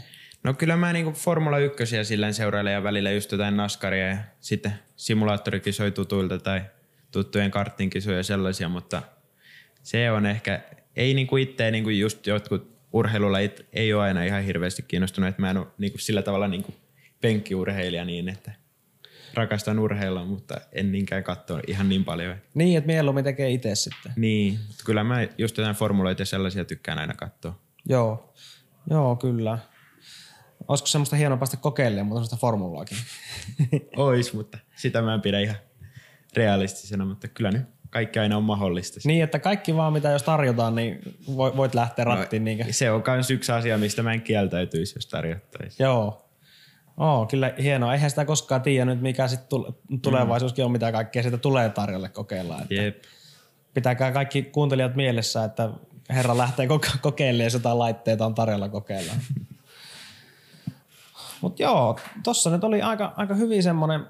[0.45, 4.73] No kyllä mä niinku Formula 1 silleen seurailen ja välillä just jotain naskaria ja sitten
[4.97, 6.63] simulaattorikisoja tutuilta tai
[7.11, 9.03] tuttujen karttinkisoja ja sellaisia, mutta
[9.83, 10.61] se on ehkä,
[10.97, 15.51] ei niinku itse niinku just jotkut urheilulajit ei ole aina ihan hirveästi kiinnostunut, että mä
[15.51, 16.75] en ole niinku sillä tavalla niinku
[17.25, 18.53] penkkiurheilija niin, että
[19.35, 22.37] rakastan urheilla, mutta en niinkään katsoa ihan niin paljon.
[22.55, 24.13] Niin, että mieluummin tekee itse sitten.
[24.17, 27.59] Niin, mutta kyllä mä just jotain formuloita ja sellaisia tykkään aina katsoa.
[27.89, 28.35] Joo,
[28.91, 29.59] joo kyllä.
[30.69, 32.99] Olisiko semmoista hienoa päästä kokeilemaan, mutta semmoista formulaakin?
[33.97, 35.57] Ois, mutta sitä mä en pidä ihan
[36.37, 39.01] realistisena, mutta kyllä nyt kaikki aina on mahdollista.
[39.05, 42.45] niin, että kaikki vaan mitä jos tarjotaan, niin vo- voit lähteä rattiin.
[42.45, 42.65] niinkö?
[42.71, 45.85] Se on myös yksi asia, mistä mä en kieltäytyisi, jos tarjottaisiin.
[45.85, 46.24] Joo.
[46.97, 47.93] Oo, kyllä hienoa.
[47.93, 49.59] Eihän sitä koskaan tiedä nyt, mikä sitten
[50.03, 52.59] tulevaisuuskin on, mitä kaikkea sitä tulee tarjolle kokeilla.
[52.63, 53.03] Että Jep.
[53.75, 55.71] pitäkää kaikki kuuntelijat mielessä, että
[56.11, 56.69] herra lähtee
[57.01, 59.13] kokeilemaan, jos jotain laitteita on tarjolla kokeilla.
[61.41, 64.07] Mutta joo, tossa nyt oli aika, aika hyvin semmonen,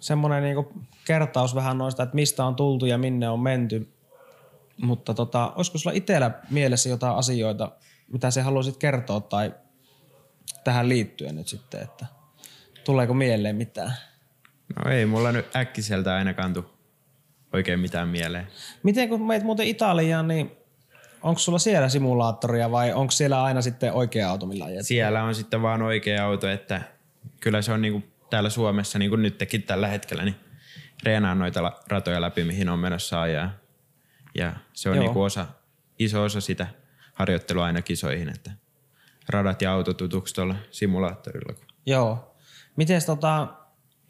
[0.00, 0.72] semmonen niinku
[1.04, 3.92] kertaus vähän noista, että mistä on tultu ja minne on menty.
[4.82, 7.72] Mutta tota, olisiko sulla itsellä mielessä jotain asioita,
[8.12, 9.54] mitä sä haluaisit kertoa tai
[10.64, 12.06] tähän liittyen nyt sitten, että
[12.84, 13.92] tuleeko mieleen mitään?
[14.76, 16.64] No ei mulla nyt äkkiseltä ainakaan tuu
[17.52, 18.46] oikein mitään mieleen.
[18.82, 20.52] Miten kun meet muuten Italiaan, niin
[21.22, 24.86] onko sulla siellä simulaattoria vai onko siellä aina sitten oikea auto, millä ajet?
[24.86, 26.82] Siellä on sitten vaan oikea auto, että
[27.40, 30.36] kyllä se on niinku täällä Suomessa, niin kuin nytkin tällä hetkellä, niin
[31.02, 33.50] reenaan noita ratoja läpi, mihin on menossa ajaa.
[34.34, 35.04] Ja se on Joo.
[35.04, 35.46] niinku osa,
[35.98, 36.66] iso osa sitä
[37.14, 38.50] harjoittelua aina kisoihin, että
[39.32, 41.54] radat ja auto tutuksi tuolla simulaattorilla.
[41.86, 42.36] Joo.
[42.76, 43.48] Miten tota,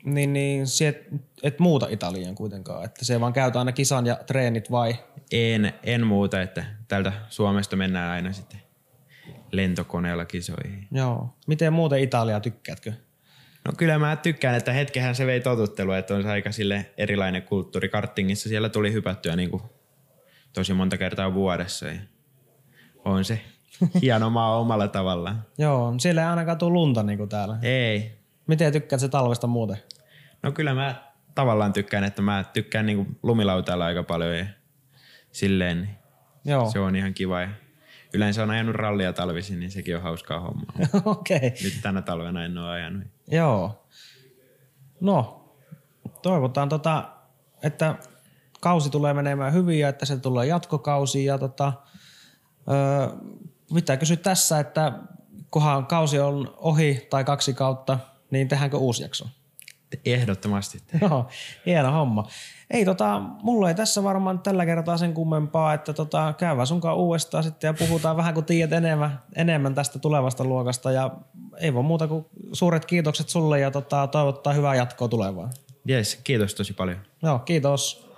[0.04, 1.06] niin, niin et,
[1.42, 4.94] et muuta Italiaan kuitenkaan, että se vaan käyt aina kisan ja treenit vai?
[5.32, 8.60] En, en muuta, että täältä Suomesta mennään aina sitten
[9.52, 10.88] lentokoneella kisoihin.
[10.92, 11.36] Joo.
[11.46, 12.92] Miten muuten Italiaa tykkäätkö?
[13.64, 17.42] No kyllä mä tykkään, että hetkehän se vei totuttelua, että on se aika sille erilainen
[17.42, 17.88] kulttuuri.
[17.88, 19.62] Kartingissa siellä tuli hypättyä niin kuin
[20.52, 21.86] tosi monta kertaa vuodessa.
[21.86, 22.00] Ja
[23.04, 23.40] on se
[24.02, 25.42] hieno maa omalla tavallaan.
[25.58, 27.58] Joo, siellä ei ainakaan tule lunta niin kuin täällä.
[27.62, 28.18] Ei.
[28.46, 29.76] Miten tykkäät se talvesta muuten?
[30.42, 34.46] No kyllä mä tavallaan tykkään, että mä tykkään niin kuin lumilautailla aika paljon ja
[35.32, 35.96] silleen niin
[36.44, 37.40] Joo, se on ihan kiva.
[37.40, 37.48] Ja
[38.14, 40.72] yleensä on ajanut rallia talvisin, niin sekin on hauskaa hommaa.
[41.04, 41.36] okei.
[41.36, 41.50] Okay.
[41.62, 43.04] Nyt tänä talvena en ole ajanut.
[43.30, 43.86] Joo.
[45.00, 45.48] No,
[46.22, 47.08] toivotaan, tota,
[47.62, 47.94] että
[48.60, 51.24] kausi tulee menemään hyvin ja että se tulee jatkokausi.
[51.24, 51.72] Ja tota,
[52.70, 53.08] öö,
[53.74, 54.92] pitää kysyä tässä, että
[55.50, 57.98] kunhan kausi on ohi tai kaksi kautta,
[58.30, 59.24] niin tehdäänkö uusi jakso?
[60.04, 60.78] Ehdottomasti.
[61.00, 61.26] Joo,
[61.66, 62.28] hieno homma.
[62.70, 67.44] Ei tota, mulla ei tässä varmaan tällä kertaa sen kummempaa, että tota, käydään sunkaan uudestaan
[67.44, 71.10] sitten ja puhutaan vähän kun tiedät enemmän, enemmän tästä tulevasta luokasta ja
[71.58, 75.50] ei voi muuta kuin suuret kiitokset sulle ja tota, toivottaa hyvää jatkoa tulevaan.
[75.84, 76.98] Jes, kiitos tosi paljon.
[77.22, 78.11] Joo, kiitos.